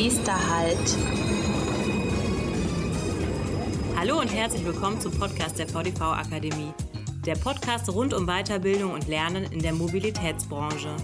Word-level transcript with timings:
Nächster 0.00 0.32
Halt. 0.32 0.96
Hallo 3.96 4.20
und 4.20 4.32
herzlich 4.32 4.64
willkommen 4.64 5.00
zum 5.00 5.10
Podcast 5.10 5.58
der 5.58 5.66
VDV 5.66 6.00
Akademie. 6.02 6.72
Der 7.26 7.34
Podcast 7.34 7.92
rund 7.92 8.14
um 8.14 8.24
Weiterbildung 8.24 8.92
und 8.92 9.08
Lernen 9.08 9.50
in 9.50 9.58
der 9.58 9.72
Mobilitätsbranche. 9.72 10.94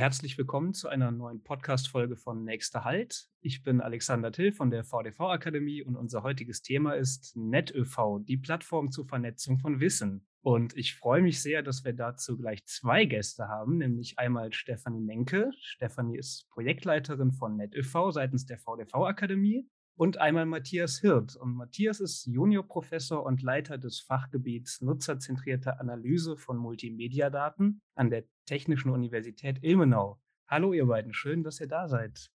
Herzlich 0.00 0.38
willkommen 0.38 0.72
zu 0.72 0.88
einer 0.88 1.10
neuen 1.10 1.42
Podcast-Folge 1.42 2.16
von 2.16 2.42
Nächster 2.42 2.84
Halt. 2.84 3.26
Ich 3.42 3.62
bin 3.62 3.82
Alexander 3.82 4.32
Till 4.32 4.50
von 4.50 4.70
der 4.70 4.82
VDV 4.82 5.20
Akademie 5.28 5.82
und 5.82 5.94
unser 5.94 6.22
heutiges 6.22 6.62
Thema 6.62 6.94
ist 6.94 7.36
NetÖV, 7.36 8.20
die 8.22 8.38
Plattform 8.38 8.90
zur 8.90 9.06
Vernetzung 9.06 9.58
von 9.58 9.78
Wissen. 9.78 10.26
Und 10.40 10.74
ich 10.74 10.94
freue 10.94 11.20
mich 11.20 11.42
sehr, 11.42 11.62
dass 11.62 11.84
wir 11.84 11.92
dazu 11.92 12.38
gleich 12.38 12.64
zwei 12.64 13.04
Gäste 13.04 13.48
haben, 13.48 13.76
nämlich 13.76 14.18
einmal 14.18 14.54
Stefanie 14.54 15.02
Menke. 15.02 15.50
Stefanie 15.60 16.16
ist 16.16 16.48
Projektleiterin 16.48 17.32
von 17.32 17.58
NetÖV 17.58 18.10
seitens 18.10 18.46
der 18.46 18.56
VDV 18.56 19.04
Akademie 19.04 19.68
und 19.94 20.18
einmal 20.18 20.46
Matthias 20.46 20.98
Hirt. 20.98 21.36
Und 21.36 21.54
Matthias 21.54 22.00
ist 22.00 22.26
Juniorprofessor 22.26 23.24
und 23.24 23.42
Leiter 23.42 23.78
des 23.78 24.00
Fachgebiets 24.00 24.80
Nutzerzentrierte 24.80 25.78
Analyse 25.78 26.36
von 26.36 26.56
Multimediadaten 26.56 27.82
an 27.94 28.10
der 28.10 28.24
Technischen 28.46 28.90
Universität 28.90 29.62
Ilmenau. 29.62 30.20
Hallo 30.46 30.72
ihr 30.72 30.86
beiden, 30.86 31.14
schön, 31.14 31.44
dass 31.44 31.60
ihr 31.60 31.68
da 31.68 31.88
seid. 31.88 32.30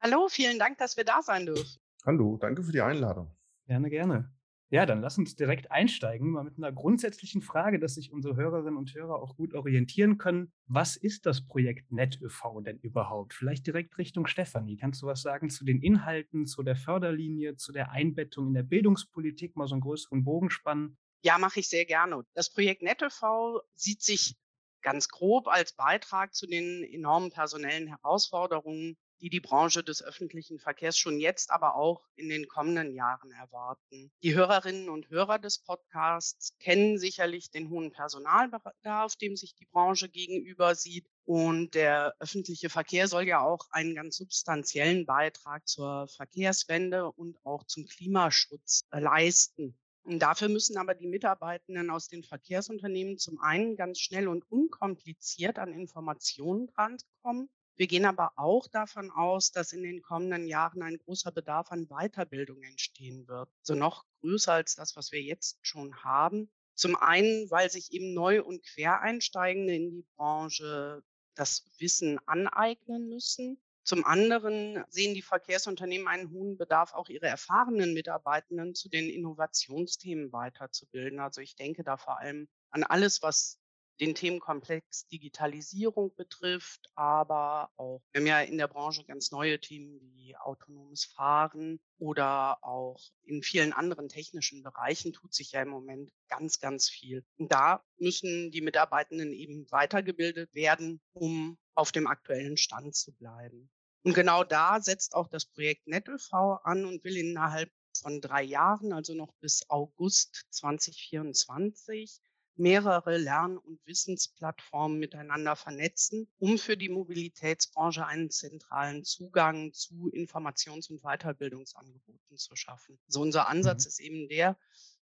Hallo, 0.00 0.28
vielen 0.28 0.58
Dank, 0.58 0.78
dass 0.78 0.96
wir 0.96 1.04
da 1.04 1.22
sein 1.22 1.46
dürfen. 1.46 1.80
Hallo, 2.04 2.36
danke 2.36 2.62
für 2.62 2.72
die 2.72 2.82
Einladung. 2.82 3.34
Gerne, 3.66 3.90
gerne. 3.90 4.35
Ja, 4.70 4.84
dann 4.84 5.00
lass 5.00 5.16
uns 5.16 5.36
direkt 5.36 5.70
einsteigen, 5.70 6.32
mal 6.32 6.42
mit 6.42 6.56
einer 6.58 6.72
grundsätzlichen 6.72 7.40
Frage, 7.40 7.78
dass 7.78 7.94
sich 7.94 8.12
unsere 8.12 8.34
Hörerinnen 8.34 8.76
und 8.76 8.92
Hörer 8.92 9.22
auch 9.22 9.36
gut 9.36 9.54
orientieren 9.54 10.18
können. 10.18 10.52
Was 10.66 10.96
ist 10.96 11.24
das 11.24 11.46
Projekt 11.46 11.92
NetÖV 11.92 12.62
denn 12.64 12.78
überhaupt? 12.78 13.32
Vielleicht 13.32 13.66
direkt 13.68 13.96
Richtung 13.96 14.26
Stefanie. 14.26 14.76
Kannst 14.76 15.02
du 15.02 15.06
was 15.06 15.22
sagen 15.22 15.50
zu 15.50 15.64
den 15.64 15.80
Inhalten, 15.80 16.46
zu 16.46 16.64
der 16.64 16.74
Förderlinie, 16.74 17.54
zu 17.54 17.70
der 17.70 17.92
Einbettung 17.92 18.48
in 18.48 18.54
der 18.54 18.64
Bildungspolitik, 18.64 19.54
mal 19.54 19.68
so 19.68 19.76
einen 19.76 19.82
größeren 19.82 20.24
Bogen 20.24 20.50
spannen? 20.50 20.98
Ja, 21.22 21.38
mache 21.38 21.60
ich 21.60 21.68
sehr 21.68 21.84
gerne. 21.84 22.24
Das 22.34 22.52
Projekt 22.52 22.82
NetÖV 22.82 23.60
sieht 23.74 24.02
sich 24.02 24.36
ganz 24.82 25.08
grob 25.08 25.46
als 25.48 25.74
Beitrag 25.74 26.34
zu 26.34 26.46
den 26.46 26.82
enormen 26.84 27.30
personellen 27.30 27.86
Herausforderungen 27.88 28.96
die 29.20 29.30
die 29.30 29.40
Branche 29.40 29.82
des 29.82 30.02
öffentlichen 30.02 30.58
Verkehrs 30.58 30.98
schon 30.98 31.18
jetzt, 31.18 31.50
aber 31.50 31.76
auch 31.76 32.02
in 32.16 32.28
den 32.28 32.48
kommenden 32.48 32.94
Jahren 32.94 33.30
erwarten. 33.32 34.12
Die 34.22 34.34
Hörerinnen 34.34 34.88
und 34.88 35.10
Hörer 35.10 35.38
des 35.38 35.58
Podcasts 35.58 36.56
kennen 36.58 36.98
sicherlich 36.98 37.50
den 37.50 37.70
hohen 37.70 37.92
Personalbedarf, 37.92 39.16
dem 39.16 39.36
sich 39.36 39.54
die 39.54 39.66
Branche 39.66 40.08
gegenüber 40.08 40.74
sieht. 40.74 41.06
Und 41.24 41.74
der 41.74 42.14
öffentliche 42.20 42.70
Verkehr 42.70 43.08
soll 43.08 43.26
ja 43.26 43.40
auch 43.40 43.66
einen 43.70 43.94
ganz 43.94 44.16
substanziellen 44.16 45.06
Beitrag 45.06 45.66
zur 45.66 46.08
Verkehrswende 46.08 47.10
und 47.10 47.38
auch 47.44 47.64
zum 47.64 47.86
Klimaschutz 47.86 48.84
äh, 48.90 49.00
leisten. 49.00 49.76
Und 50.04 50.20
dafür 50.20 50.48
müssen 50.48 50.76
aber 50.76 50.94
die 50.94 51.08
Mitarbeitenden 51.08 51.90
aus 51.90 52.06
den 52.06 52.22
Verkehrsunternehmen 52.22 53.18
zum 53.18 53.40
einen 53.40 53.74
ganz 53.74 53.98
schnell 53.98 54.28
und 54.28 54.48
unkompliziert 54.48 55.58
an 55.58 55.72
Informationen 55.72 56.68
drankommen 56.68 57.48
wir 57.76 57.86
gehen 57.86 58.06
aber 58.06 58.32
auch 58.36 58.68
davon 58.68 59.10
aus, 59.10 59.52
dass 59.52 59.72
in 59.72 59.82
den 59.82 60.02
kommenden 60.02 60.46
Jahren 60.46 60.82
ein 60.82 60.98
großer 60.98 61.30
Bedarf 61.30 61.70
an 61.70 61.88
Weiterbildung 61.88 62.62
entstehen 62.62 63.28
wird. 63.28 63.50
So 63.62 63.74
also 63.74 63.80
noch 63.80 64.04
größer 64.20 64.54
als 64.54 64.74
das, 64.74 64.96
was 64.96 65.12
wir 65.12 65.22
jetzt 65.22 65.58
schon 65.62 66.02
haben. 66.02 66.50
Zum 66.74 66.96
einen, 66.96 67.50
weil 67.50 67.70
sich 67.70 67.92
eben 67.92 68.14
Neu- 68.14 68.42
und 68.42 68.64
Quereinsteigende 68.64 69.74
in 69.74 69.90
die 69.90 70.06
Branche 70.16 71.02
das 71.34 71.70
Wissen 71.78 72.18
aneignen 72.26 73.08
müssen. 73.08 73.60
Zum 73.82 74.04
anderen 74.04 74.82
sehen 74.88 75.14
die 75.14 75.22
Verkehrsunternehmen 75.22 76.08
einen 76.08 76.30
hohen 76.32 76.58
Bedarf, 76.58 76.92
auch 76.92 77.08
ihre 77.08 77.26
erfahrenen 77.26 77.94
Mitarbeitenden 77.94 78.74
zu 78.74 78.88
den 78.88 79.08
Innovationsthemen 79.08 80.32
weiterzubilden. 80.32 81.20
Also 81.20 81.40
ich 81.40 81.56
denke 81.56 81.84
da 81.84 81.96
vor 81.96 82.18
allem 82.18 82.48
an 82.70 82.82
alles, 82.82 83.22
was 83.22 83.60
den 84.00 84.14
Themenkomplex 84.14 85.08
Digitalisierung 85.08 86.14
betrifft, 86.14 86.90
aber 86.94 87.70
auch, 87.76 88.02
wir 88.12 88.20
haben 88.20 88.26
ja 88.26 88.40
in 88.40 88.58
der 88.58 88.68
Branche 88.68 89.04
ganz 89.04 89.30
neue 89.30 89.60
Themen 89.60 90.00
wie 90.14 90.36
autonomes 90.36 91.04
Fahren 91.04 91.80
oder 91.98 92.62
auch 92.62 93.00
in 93.24 93.42
vielen 93.42 93.72
anderen 93.72 94.08
technischen 94.08 94.62
Bereichen 94.62 95.12
tut 95.12 95.34
sich 95.34 95.52
ja 95.52 95.62
im 95.62 95.68
Moment 95.68 96.10
ganz, 96.28 96.60
ganz 96.60 96.88
viel. 96.88 97.24
Und 97.38 97.52
da 97.52 97.82
müssen 97.98 98.50
die 98.50 98.60
Mitarbeitenden 98.60 99.32
eben 99.32 99.70
weitergebildet 99.70 100.54
werden, 100.54 101.00
um 101.12 101.58
auf 101.74 101.92
dem 101.92 102.06
aktuellen 102.06 102.56
Stand 102.56 102.94
zu 102.94 103.12
bleiben. 103.14 103.70
Und 104.02 104.14
genau 104.14 104.44
da 104.44 104.80
setzt 104.80 105.14
auch 105.14 105.28
das 105.28 105.46
Projekt 105.46 105.86
NetÖV 105.86 106.32
an 106.62 106.84
und 106.84 107.02
will 107.02 107.16
innerhalb 107.16 107.70
von 108.00 108.20
drei 108.20 108.42
Jahren, 108.42 108.92
also 108.92 109.14
noch 109.14 109.32
bis 109.40 109.68
August 109.68 110.46
2024, 110.50 112.20
mehrere 112.56 113.18
Lern- 113.18 113.58
und 113.58 113.84
Wissensplattformen 113.86 114.98
miteinander 114.98 115.56
vernetzen, 115.56 116.28
um 116.38 116.58
für 116.58 116.76
die 116.76 116.88
Mobilitätsbranche 116.88 118.06
einen 118.06 118.30
zentralen 118.30 119.04
Zugang 119.04 119.72
zu 119.72 120.10
Informations- 120.12 120.90
und 120.90 121.02
Weiterbildungsangeboten 121.02 122.36
zu 122.36 122.56
schaffen. 122.56 122.98
So 123.08 123.20
unser 123.20 123.48
Ansatz 123.48 123.84
mhm. 123.84 123.88
ist 123.88 124.00
eben 124.00 124.28
der, 124.28 124.58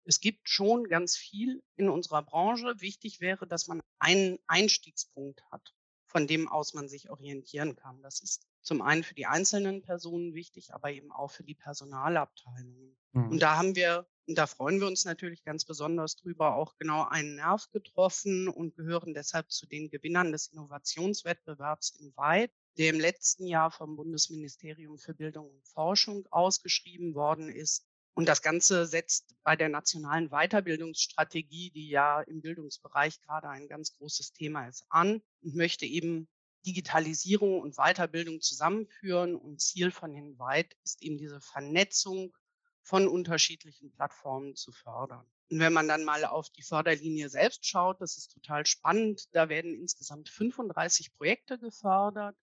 es 0.04 0.20
gibt 0.20 0.48
schon 0.48 0.84
ganz 0.84 1.16
viel 1.16 1.62
in 1.76 1.90
unserer 1.90 2.22
Branche. 2.22 2.80
Wichtig 2.80 3.20
wäre, 3.20 3.46
dass 3.46 3.66
man 3.66 3.82
einen 3.98 4.38
Einstiegspunkt 4.46 5.42
hat, 5.50 5.74
von 6.06 6.26
dem 6.26 6.48
aus 6.48 6.72
man 6.72 6.88
sich 6.88 7.10
orientieren 7.10 7.76
kann. 7.76 8.00
Das 8.00 8.20
ist 8.20 8.46
zum 8.68 8.82
einen 8.82 9.02
für 9.02 9.14
die 9.14 9.26
einzelnen 9.26 9.80
Personen 9.80 10.34
wichtig, 10.34 10.74
aber 10.74 10.92
eben 10.92 11.10
auch 11.10 11.30
für 11.30 11.42
die 11.42 11.54
Personalabteilungen. 11.54 12.96
Mhm. 13.12 13.30
Und 13.30 13.42
da 13.42 13.56
haben 13.56 13.74
wir 13.74 14.06
und 14.28 14.36
da 14.36 14.46
freuen 14.46 14.78
wir 14.78 14.86
uns 14.86 15.06
natürlich 15.06 15.42
ganz 15.42 15.64
besonders 15.64 16.16
drüber, 16.16 16.54
auch 16.54 16.76
genau 16.76 17.08
einen 17.08 17.36
Nerv 17.36 17.70
getroffen 17.70 18.46
und 18.46 18.76
gehören 18.76 19.14
deshalb 19.14 19.50
zu 19.50 19.66
den 19.66 19.88
Gewinnern 19.88 20.32
des 20.32 20.48
Innovationswettbewerbs 20.48 21.98
in 21.98 22.14
Weit, 22.14 22.52
der 22.76 22.90
im 22.90 23.00
letzten 23.00 23.46
Jahr 23.46 23.70
vom 23.70 23.96
Bundesministerium 23.96 24.98
für 24.98 25.14
Bildung 25.14 25.48
und 25.48 25.66
Forschung 25.66 26.26
ausgeschrieben 26.30 27.14
worden 27.14 27.48
ist. 27.48 27.86
Und 28.12 28.28
das 28.28 28.42
Ganze 28.42 28.84
setzt 28.84 29.34
bei 29.44 29.56
der 29.56 29.70
nationalen 29.70 30.28
Weiterbildungsstrategie, 30.28 31.70
die 31.70 31.88
ja 31.88 32.20
im 32.20 32.42
Bildungsbereich 32.42 33.22
gerade 33.22 33.48
ein 33.48 33.66
ganz 33.66 33.96
großes 33.96 34.34
Thema 34.34 34.68
ist, 34.68 34.84
an 34.90 35.22
und 35.40 35.54
möchte 35.54 35.86
eben 35.86 36.28
Digitalisierung 36.68 37.60
und 37.60 37.76
Weiterbildung 37.76 38.42
zusammenführen. 38.42 39.34
Und 39.34 39.60
Ziel 39.60 39.90
von 39.90 40.12
den 40.12 40.38
Weit 40.38 40.76
ist 40.84 41.02
eben 41.02 41.16
diese 41.16 41.40
Vernetzung 41.40 42.36
von 42.82 43.08
unterschiedlichen 43.08 43.90
Plattformen 43.90 44.54
zu 44.54 44.70
fördern. 44.72 45.26
Und 45.50 45.60
wenn 45.60 45.72
man 45.72 45.88
dann 45.88 46.04
mal 46.04 46.26
auf 46.26 46.50
die 46.50 46.62
Förderlinie 46.62 47.30
selbst 47.30 47.66
schaut, 47.66 48.02
das 48.02 48.18
ist 48.18 48.32
total 48.32 48.66
spannend. 48.66 49.28
Da 49.32 49.48
werden 49.48 49.74
insgesamt 49.74 50.28
35 50.28 51.14
Projekte 51.14 51.58
gefördert. 51.58 52.36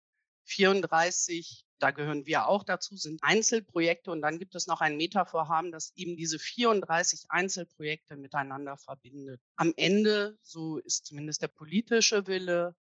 34, 0.45 1.66
da 1.79 1.91
gehören 1.91 2.25
wir 2.25 2.47
auch 2.47 2.63
dazu, 2.63 2.95
sind 2.95 3.22
Einzelprojekte. 3.23 4.09
Und 4.11 4.22
dann 4.22 4.40
gibt 4.40 4.55
es 4.55 4.67
noch 4.67 4.79
ein 4.79 4.95
Metavorhaben, 4.95 5.72
das 5.72 5.91
eben 5.95 6.16
diese 6.16 6.40
34 6.40 7.25
Einzelprojekte 7.29 8.16
miteinander 8.16 8.78
verbindet. 8.78 9.41
Am 9.57 9.73
Ende, 9.75 10.38
so 10.41 10.78
ist 10.78 11.05
zumindest 11.05 11.41
der 11.41 11.50
politische 11.50 12.25
Wille, 12.28 12.75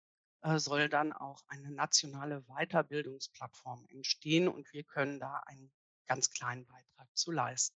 soll 0.57 0.89
dann 0.89 1.13
auch 1.13 1.43
eine 1.49 1.71
nationale 1.71 2.43
Weiterbildungsplattform 2.43 3.87
entstehen. 3.89 4.49
Und 4.49 4.73
wir 4.73 4.85
können 4.85 5.21
da 5.21 5.43
einen 5.47 5.71
ganz 6.07 6.31
kleinen 6.31 6.67
Beitrag 6.67 7.09
zu 7.15 7.31
leisten. 7.31 7.77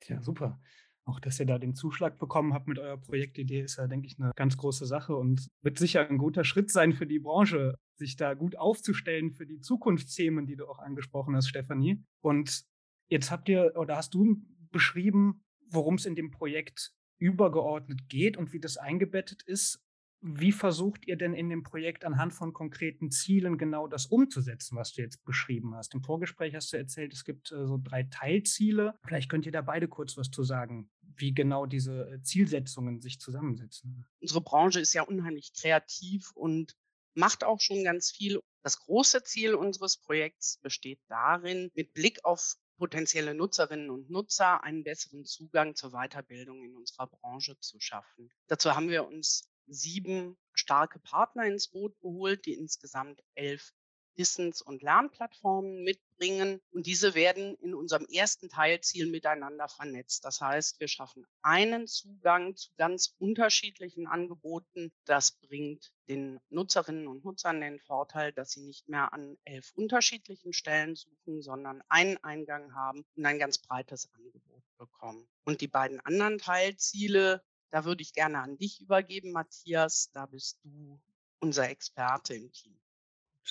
Tja, 0.00 0.20
super. 0.22 0.60
Auch 1.04 1.18
dass 1.20 1.40
ihr 1.40 1.46
da 1.46 1.58
den 1.58 1.74
Zuschlag 1.74 2.18
bekommen 2.18 2.52
habt 2.52 2.68
mit 2.68 2.78
eurer 2.78 2.98
Projektidee, 2.98 3.62
ist 3.62 3.76
ja, 3.76 3.86
denke 3.86 4.06
ich, 4.06 4.18
eine 4.18 4.32
ganz 4.36 4.56
große 4.56 4.86
Sache 4.86 5.16
und 5.16 5.48
wird 5.62 5.78
sicher 5.78 6.08
ein 6.08 6.18
guter 6.18 6.44
Schritt 6.44 6.70
sein 6.70 6.92
für 6.92 7.06
die 7.06 7.18
Branche, 7.18 7.76
sich 7.96 8.16
da 8.16 8.34
gut 8.34 8.56
aufzustellen 8.56 9.32
für 9.32 9.46
die 9.46 9.60
Zukunftsthemen, 9.60 10.46
die 10.46 10.56
du 10.56 10.66
auch 10.66 10.78
angesprochen 10.78 11.34
hast, 11.34 11.48
Stefanie. 11.48 12.04
Und 12.20 12.64
jetzt 13.08 13.30
habt 13.30 13.48
ihr 13.48 13.72
oder 13.76 13.96
hast 13.96 14.14
du 14.14 14.36
beschrieben, 14.70 15.44
worum 15.68 15.94
es 15.94 16.06
in 16.06 16.14
dem 16.14 16.30
Projekt 16.30 16.92
übergeordnet 17.18 18.08
geht 18.08 18.36
und 18.36 18.52
wie 18.52 18.60
das 18.60 18.76
eingebettet 18.76 19.42
ist. 19.42 19.80
Wie 20.22 20.52
versucht 20.52 21.06
ihr 21.06 21.16
denn 21.16 21.32
in 21.32 21.48
dem 21.48 21.62
Projekt 21.62 22.04
anhand 22.04 22.34
von 22.34 22.52
konkreten 22.52 23.10
Zielen 23.10 23.56
genau 23.56 23.86
das 23.86 24.06
umzusetzen, 24.06 24.76
was 24.76 24.92
du 24.92 25.00
jetzt 25.00 25.24
beschrieben 25.24 25.74
hast? 25.74 25.94
Im 25.94 26.02
Vorgespräch 26.02 26.54
hast 26.54 26.72
du 26.72 26.76
erzählt, 26.76 27.14
es 27.14 27.24
gibt 27.24 27.50
äh, 27.52 27.66
so 27.66 27.78
drei 27.82 28.02
Teilziele. 28.02 28.94
Vielleicht 29.06 29.30
könnt 29.30 29.46
ihr 29.46 29.52
da 29.52 29.62
beide 29.62 29.88
kurz 29.88 30.18
was 30.18 30.30
zu 30.30 30.42
sagen, 30.42 30.90
wie 31.16 31.32
genau 31.32 31.64
diese 31.64 32.10
äh, 32.10 32.22
Zielsetzungen 32.22 33.00
sich 33.00 33.18
zusammensetzen. 33.18 34.04
Unsere 34.20 34.42
Branche 34.42 34.80
ist 34.80 34.92
ja 34.92 35.02
unheimlich 35.02 35.52
kreativ 35.54 36.32
und 36.34 36.76
macht 37.14 37.42
auch 37.42 37.60
schon 37.60 37.82
ganz 37.82 38.10
viel. 38.10 38.40
Das 38.62 38.78
große 38.78 39.22
Ziel 39.22 39.54
unseres 39.54 39.96
Projekts 39.96 40.58
besteht 40.58 41.00
darin, 41.08 41.70
mit 41.74 41.94
Blick 41.94 42.24
auf 42.24 42.56
potenzielle 42.76 43.34
Nutzerinnen 43.34 43.90
und 43.90 44.10
Nutzer 44.10 44.62
einen 44.64 44.84
besseren 44.84 45.24
Zugang 45.24 45.74
zur 45.76 45.92
Weiterbildung 45.92 46.62
in 46.62 46.76
unserer 46.76 47.06
Branche 47.06 47.58
zu 47.60 47.78
schaffen. 47.80 48.30
Dazu 48.48 48.74
haben 48.74 48.88
wir 48.88 49.06
uns 49.06 49.50
sieben 49.70 50.36
starke 50.52 50.98
Partner 50.98 51.44
ins 51.44 51.68
Boot 51.68 51.98
geholt, 52.00 52.44
die 52.46 52.54
insgesamt 52.54 53.22
elf 53.34 53.72
Wissens- 54.16 54.60
und 54.60 54.82
Lernplattformen 54.82 55.82
mitbringen. 55.82 56.60
Und 56.72 56.86
diese 56.86 57.14
werden 57.14 57.54
in 57.62 57.74
unserem 57.74 58.04
ersten 58.06 58.50
Teilziel 58.50 59.06
miteinander 59.06 59.68
vernetzt. 59.68 60.26
Das 60.26 60.42
heißt, 60.42 60.78
wir 60.78 60.88
schaffen 60.88 61.26
einen 61.42 61.86
Zugang 61.86 62.54
zu 62.54 62.70
ganz 62.76 63.14
unterschiedlichen 63.18 64.06
Angeboten. 64.06 64.92
Das 65.06 65.32
bringt 65.32 65.92
den 66.08 66.38
Nutzerinnen 66.50 67.08
und 67.08 67.24
Nutzern 67.24 67.62
den 67.62 67.78
Vorteil, 67.78 68.32
dass 68.32 68.50
sie 68.50 68.60
nicht 68.60 68.88
mehr 68.88 69.12
an 69.14 69.38
elf 69.44 69.72
unterschiedlichen 69.74 70.52
Stellen 70.52 70.96
suchen, 70.96 71.40
sondern 71.40 71.82
einen 71.88 72.18
Eingang 72.18 72.74
haben 72.74 73.06
und 73.16 73.24
ein 73.24 73.38
ganz 73.38 73.56
breites 73.56 74.12
Angebot 74.12 74.62
bekommen. 74.76 75.26
Und 75.44 75.62
die 75.62 75.68
beiden 75.68 76.00
anderen 76.00 76.38
Teilziele, 76.38 77.42
da 77.70 77.84
würde 77.84 78.02
ich 78.02 78.12
gerne 78.12 78.40
an 78.40 78.56
dich 78.56 78.80
übergeben, 78.80 79.32
Matthias. 79.32 80.10
Da 80.12 80.26
bist 80.26 80.58
du 80.64 81.00
unser 81.40 81.68
Experte 81.70 82.34
im 82.34 82.52
Team. 82.52 82.78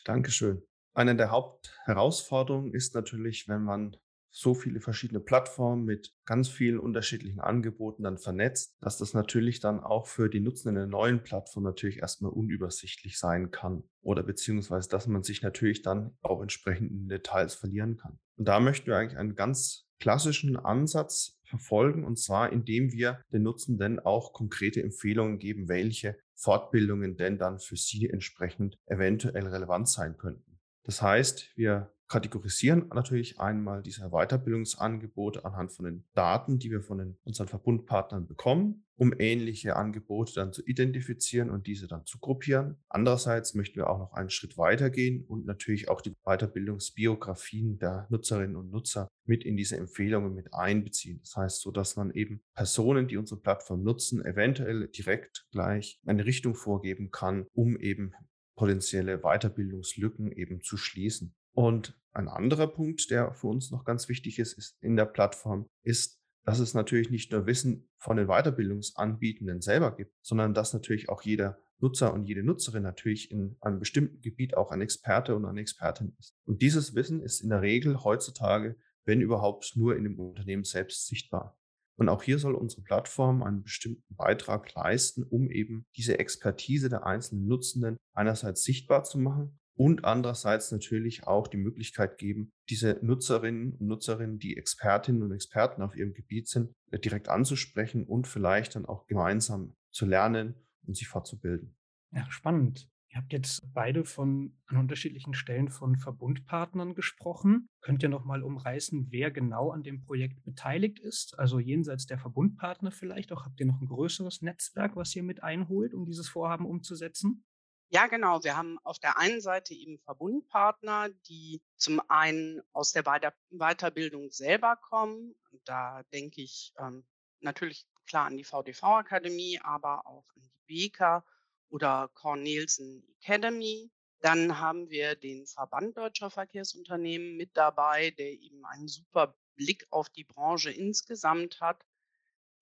Dankeschön. 0.06 0.62
Eine 0.94 1.16
der 1.16 1.32
Hauptherausforderungen 1.32 2.74
ist 2.74 2.96
natürlich, 2.96 3.48
wenn 3.48 3.64
man 3.64 3.98
so 4.32 4.54
viele 4.54 4.80
verschiedene 4.80 5.20
Plattformen 5.20 5.86
mit 5.86 6.14
ganz 6.26 6.50
vielen 6.50 6.80
unterschiedlichen 6.80 7.40
Angeboten 7.40 8.04
dann 8.04 8.18
vernetzt, 8.18 8.76
dass 8.80 8.98
das 8.98 9.14
natürlich 9.14 9.60
dann 9.60 9.80
auch 9.80 10.06
für 10.06 10.30
die 10.30 10.40
Nutzenden 10.40 10.76
der 10.76 10.88
neuen 10.88 11.24
Plattform 11.24 11.64
natürlich 11.64 11.98
erstmal 11.98 12.32
unübersichtlich 12.32 13.18
sein 13.18 13.50
kann 13.50 13.84
oder 14.02 14.22
beziehungsweise, 14.22 14.88
dass 14.90 15.08
man 15.08 15.24
sich 15.24 15.42
natürlich 15.42 15.82
dann 15.82 16.16
auch 16.22 16.42
entsprechend 16.42 16.92
in 16.92 17.10
Details 17.10 17.56
verlieren 17.56 17.98
kann. 17.98 18.20
Und 18.36 18.48
da 18.48 18.60
möchten 18.60 18.88
wir 18.88 18.98
eigentlich 18.98 19.18
einen 19.18 19.36
ganz 19.36 19.88
klassischen 20.00 20.58
Ansatz 20.58 21.39
verfolgen 21.50 22.06
und 22.06 22.18
zwar 22.18 22.52
indem 22.52 22.92
wir 22.92 23.22
den 23.34 23.44
Nutzenden 23.44 24.00
auch 24.00 24.34
konkrete 24.34 24.82
Empfehlungen 24.82 25.40
geben, 25.40 25.68
welche 25.68 26.18
Fortbildungen 26.36 27.18
denn 27.18 27.38
dann 27.38 27.60
für 27.60 27.76
sie 27.76 28.10
entsprechend 28.10 28.78
eventuell 28.86 29.48
relevant 29.48 29.90
sein 29.90 30.18
könnten. 30.18 30.60
Das 30.84 31.02
heißt, 31.02 31.52
wir 31.56 31.92
kategorisieren 32.08 32.90
natürlich 32.94 33.40
einmal 33.40 33.84
diese 33.84 34.10
Weiterbildungsangebote 34.10 35.46
anhand 35.46 35.72
von 35.72 35.86
den 35.86 36.08
Daten, 36.14 36.58
die 36.58 36.72
wir 36.72 36.82
von 36.82 36.98
den, 36.98 37.18
unseren 37.24 37.48
Verbundpartnern 37.48 38.26
bekommen, 38.26 38.86
um 39.00 39.14
ähnliche 39.18 39.78
Angebote 39.78 40.34
dann 40.36 40.52
zu 40.52 40.62
identifizieren 40.66 41.50
und 41.50 41.68
diese 41.68 41.88
dann 41.88 42.06
zu 42.06 42.20
gruppieren. 42.20 42.76
Andererseits 42.90 43.54
möchten 43.56 43.78
wir 43.78 43.90
auch 43.90 43.98
noch 43.98 44.14
einen 44.14 44.30
Schritt 44.30 44.58
weitergehen 44.58 45.24
und 45.24 45.46
natürlich 45.46 45.88
auch 45.88 46.02
die 46.02 46.14
Weiterbildungsbiografien 46.26 47.80
der 47.80 48.08
Nutzerinnen 48.10 48.58
und 48.58 48.72
Nutzer 48.72 49.08
mit 49.26 49.46
in 49.46 49.56
diese 49.56 49.78
Empfehlungen 49.78 50.36
mit 50.36 50.54
einbeziehen. 50.54 51.20
Das 51.22 51.38
heißt, 51.38 51.62
so 51.62 51.72
dass 51.72 51.96
man 51.96 52.12
eben 52.12 52.42
Personen, 52.54 53.08
die 53.08 53.16
unsere 53.16 53.40
Plattform 53.40 53.84
nutzen, 53.84 54.26
eventuell 54.26 54.90
direkt 54.90 55.46
gleich 55.52 56.02
eine 56.06 56.26
Richtung 56.26 56.54
vorgeben 56.54 57.10
kann, 57.10 57.46
um 57.54 57.80
eben 57.80 58.12
potenzielle 58.58 59.20
Weiterbildungslücken 59.20 60.34
eben 60.34 60.62
zu 60.62 60.76
schließen. 60.76 61.34
Und 61.54 61.98
ein 62.12 62.28
anderer 62.28 62.68
Punkt, 62.68 63.10
der 63.12 63.34
für 63.34 63.48
uns 63.48 63.72
noch 63.72 63.86
ganz 63.86 64.10
wichtig 64.10 64.40
ist, 64.40 64.58
ist 64.58 64.76
in 64.82 64.98
der 64.98 65.06
Plattform, 65.06 65.70
ist, 65.84 66.19
dass 66.44 66.60
es 66.60 66.74
natürlich 66.74 67.10
nicht 67.10 67.32
nur 67.32 67.46
Wissen 67.46 67.90
von 67.98 68.18
den 68.18 68.28
Weiterbildungsanbietenden 68.28 69.62
selber 69.62 69.96
gibt, 69.96 70.14
sondern 70.22 70.54
dass 70.54 70.74
natürlich 70.74 71.10
auch 71.10 71.22
jeder 71.22 71.60
Nutzer 71.80 72.14
und 72.14 72.26
jede 72.26 72.44
Nutzerin 72.44 72.84
natürlich 72.84 73.32
in 73.32 73.56
einem 73.62 73.80
bestimmten 73.80 74.22
Gebiet 74.22 74.56
auch 74.58 74.72
ein 74.72 74.82
Experte 74.82 75.36
und 75.36 75.46
eine 75.46 75.62
Expertin 75.62 76.16
ist. 76.20 76.36
Und 76.46 76.62
dieses 76.62 76.96
Wissen 76.96 77.22
ist 77.22 77.42
in 77.42 77.50
der 77.50 77.62
Regel 77.62 78.04
heutzutage, 78.04 78.76
wenn 79.06 79.22
überhaupt, 79.22 79.74
nur 79.76 79.96
in 79.96 80.04
dem 80.04 80.20
Unternehmen 80.20 80.64
selbst 80.64 81.08
sichtbar. 81.08 81.58
Und 81.96 82.08
auch 82.08 82.24
hier 82.24 82.40
soll 82.40 82.56
unsere 82.56 82.82
Plattform 82.82 83.44
einen 83.44 83.64
bestimmten 83.64 84.16
Beitrag 84.16 84.74
leisten, 84.74 85.24
um 85.24 85.50
eben 85.50 85.86
diese 85.98 86.18
Expertise 86.18 86.88
der 86.88 87.06
einzelnen 87.06 87.46
Nutzenden 87.46 87.98
einerseits 88.14 88.64
sichtbar 88.64 89.04
zu 89.04 89.20
machen 89.20 89.59
und 89.80 90.04
andererseits 90.04 90.74
natürlich 90.74 91.26
auch 91.26 91.48
die 91.48 91.56
Möglichkeit 91.56 92.18
geben, 92.18 92.52
diese 92.70 93.00
Nutzerinnen 93.02 93.76
und 93.76 93.88
Nutzerinnen, 93.88 94.38
die 94.38 94.58
Expertinnen 94.58 95.24
und 95.24 95.32
Experten 95.32 95.82
auf 95.82 95.96
ihrem 95.96 96.14
Gebiet 96.14 96.50
sind, 96.50 96.74
direkt 96.94 97.30
anzusprechen 97.30 98.04
und 98.04 98.28
vielleicht 98.28 98.76
dann 98.76 98.86
auch 98.86 99.08
gemeinsam 99.08 99.78
zu 99.92 100.06
lernen 100.06 100.56
und 100.86 100.98
sich 100.98 101.08
fortzubilden. 101.08 101.78
Ja, 102.12 102.30
spannend. 102.30 102.90
Ihr 103.12 103.20
habt 103.20 103.32
jetzt 103.32 103.74
beide 103.74 104.04
von 104.04 104.54
an 104.68 104.78
unterschiedlichen 104.78 105.34
Stellen 105.34 105.70
von 105.70 105.96
Verbundpartnern 105.96 106.94
gesprochen. 106.94 107.70
Könnt 107.82 108.04
ihr 108.04 108.10
noch 108.10 108.26
mal 108.26 108.44
umreißen, 108.44 109.08
wer 109.12 109.32
genau 109.32 109.72
an 109.72 109.82
dem 109.82 110.02
Projekt 110.02 110.44
beteiligt 110.44 111.00
ist? 111.00 111.40
Also 111.40 111.58
jenseits 111.58 112.06
der 112.06 112.20
Verbundpartner 112.20 112.92
vielleicht 112.92 113.32
auch. 113.32 113.46
Habt 113.46 113.62
ihr 113.62 113.66
noch 113.66 113.80
ein 113.80 113.88
größeres 113.88 114.42
Netzwerk, 114.42 114.98
was 114.98 115.16
ihr 115.16 115.24
mit 115.24 115.42
einholt, 115.42 115.94
um 115.94 116.06
dieses 116.06 116.28
Vorhaben 116.28 116.66
umzusetzen? 116.66 117.46
Ja, 117.92 118.06
genau. 118.06 118.44
Wir 118.44 118.56
haben 118.56 118.78
auf 118.84 119.00
der 119.00 119.18
einen 119.18 119.42
Seite 119.42 119.74
eben 119.74 119.98
Verbundpartner, 120.00 121.10
die 121.28 121.60
zum 121.76 122.00
einen 122.08 122.62
aus 122.72 122.92
der 122.92 123.06
Weiter 123.08 123.34
Weiterbildung 123.50 124.30
selber 124.32 124.76
kommen. 124.76 125.36
Da 125.66 126.04
denke 126.14 126.42
ich 126.42 126.72
ähm, 126.78 127.04
natürlich 127.40 127.88
klar 128.06 128.28
an 128.28 128.38
die 128.38 128.44
VDV-Akademie, 128.44 129.60
aber 129.64 130.06
auch 130.06 130.26
an 130.36 130.42
die 130.42 130.90
BK 130.90 131.26
oder 131.70 132.10
Cornelsen 132.14 133.04
Academy. 133.22 133.92
Dann 134.22 134.60
haben 134.60 134.90
wir 134.90 135.16
den 135.16 135.48
Verband 135.48 135.98
Deutscher 135.98 136.30
Verkehrsunternehmen 136.30 137.38
mit 137.38 137.58
dabei, 137.58 138.12
der 138.12 138.32
eben 138.34 138.66
einen 138.66 138.88
super 138.88 139.36
Blick 139.56 139.88
auf 139.90 140.10
die 140.10 140.26
Branche 140.26 140.72
insgesamt 140.72 141.60
hat. 141.60 141.84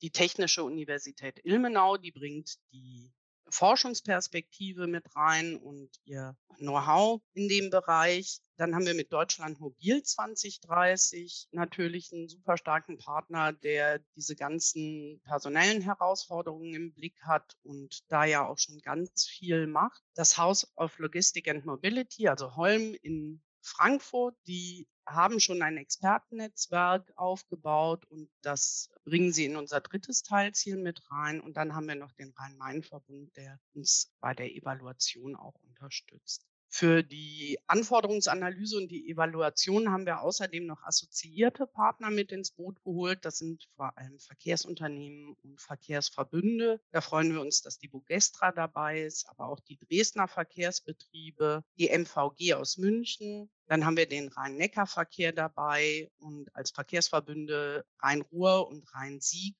Die 0.01 0.11
Technische 0.11 0.63
Universität 0.63 1.43
Ilmenau, 1.43 1.97
die 1.97 2.11
bringt 2.11 2.57
die 2.71 3.11
Forschungsperspektive 3.49 4.87
mit 4.87 5.15
rein 5.15 5.57
und 5.57 5.89
ihr 6.05 6.35
Know-how 6.57 7.21
in 7.33 7.47
dem 7.47 7.69
Bereich. 7.69 8.39
Dann 8.57 8.73
haben 8.73 8.85
wir 8.85 8.95
mit 8.95 9.13
Deutschland 9.13 9.59
Mobil 9.59 10.01
2030 10.01 11.49
natürlich 11.51 12.11
einen 12.11 12.27
super 12.27 12.57
starken 12.57 12.97
Partner, 12.97 13.53
der 13.53 13.99
diese 14.15 14.35
ganzen 14.35 15.21
personellen 15.23 15.81
Herausforderungen 15.81 16.73
im 16.73 16.93
Blick 16.93 17.21
hat 17.21 17.55
und 17.63 17.99
da 18.09 18.25
ja 18.25 18.47
auch 18.47 18.57
schon 18.57 18.79
ganz 18.79 19.27
viel 19.27 19.67
macht. 19.67 20.01
Das 20.15 20.37
House 20.37 20.67
of 20.75 20.97
Logistic 20.97 21.47
and 21.47 21.65
Mobility, 21.65 22.27
also 22.27 22.55
Holm 22.55 22.95
in 23.01 23.41
Frankfurt, 23.61 24.35
die 24.47 24.87
haben 25.07 25.39
schon 25.39 25.61
ein 25.61 25.77
Expertennetzwerk 25.77 27.13
aufgebaut 27.15 28.05
und 28.05 28.29
das 28.41 28.89
bringen 29.05 29.31
sie 29.31 29.45
in 29.45 29.55
unser 29.55 29.79
drittes 29.81 30.21
Teilziel 30.21 30.77
mit 30.77 31.01
rein. 31.09 31.39
Und 31.39 31.55
dann 31.57 31.73
haben 31.73 31.87
wir 31.87 31.95
noch 31.95 32.11
den 32.11 32.31
Rhein-Main-Verbund, 32.31 33.35
der 33.37 33.59
uns 33.73 34.13
bei 34.19 34.33
der 34.33 34.53
Evaluation 34.53 35.35
auch 35.35 35.55
unterstützt. 35.63 36.45
Für 36.69 37.01
die 37.01 37.57
Anforderungsanalyse 37.67 38.77
und 38.77 38.89
die 38.89 39.09
Evaluation 39.09 39.89
haben 39.91 40.05
wir 40.05 40.21
außerdem 40.21 40.65
noch 40.65 40.83
assoziierte 40.83 41.65
Partner 41.65 42.09
mit 42.09 42.31
ins 42.31 42.51
Boot 42.51 42.83
geholt. 42.83 43.23
Das 43.23 43.37
sind 43.37 43.67
vor 43.75 43.97
allem 43.97 44.19
Verkehrsunternehmen 44.19 45.35
und 45.43 45.61
Verkehrsverbünde. 45.61 46.81
Da 46.91 47.01
freuen 47.01 47.33
wir 47.33 47.41
uns, 47.41 47.61
dass 47.61 47.79
die 47.79 47.87
Bugestra 47.87 48.51
dabei 48.51 49.01
ist, 49.01 49.27
aber 49.29 49.47
auch 49.47 49.61
die 49.61 49.77
Dresdner 49.77 50.27
Verkehrsbetriebe, 50.27 51.63
die 51.77 51.89
MVG 51.89 52.53
aus 52.55 52.77
München. 52.77 53.49
Dann 53.67 53.85
haben 53.85 53.97
wir 53.97 54.07
den 54.07 54.27
Rhein-Neckar-Verkehr 54.27 55.31
dabei 55.31 56.11
und 56.19 56.53
als 56.55 56.71
Verkehrsverbünde 56.71 57.85
Rhein-Ruhr 58.01 58.67
und 58.67 58.93
Rhein-Sieg 58.93 59.55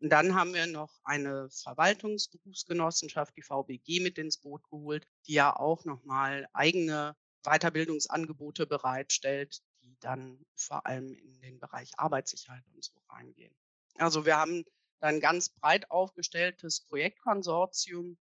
und 0.00 0.10
dann 0.10 0.34
haben 0.34 0.54
wir 0.54 0.66
noch 0.66 0.92
eine 1.04 1.48
Verwaltungsberufsgenossenschaft, 1.50 3.36
die 3.36 3.42
VBG, 3.42 4.00
mit 4.00 4.18
ins 4.18 4.38
Boot 4.38 4.62
geholt, 4.70 5.06
die 5.26 5.34
ja 5.34 5.54
auch 5.54 5.84
nochmal 5.84 6.48
eigene 6.52 7.16
Weiterbildungsangebote 7.42 8.66
bereitstellt, 8.66 9.60
die 9.82 9.96
dann 9.98 10.44
vor 10.54 10.86
allem 10.86 11.14
in 11.14 11.40
den 11.40 11.58
Bereich 11.58 11.90
Arbeitssicherheit 11.96 12.64
und 12.74 12.84
so 12.84 12.92
reingehen. 13.08 13.54
Also 13.96 14.24
wir 14.24 14.36
haben 14.36 14.64
ein 15.00 15.20
ganz 15.20 15.48
breit 15.48 15.90
aufgestelltes 15.90 16.80
Projektkonsortium, 16.80 18.18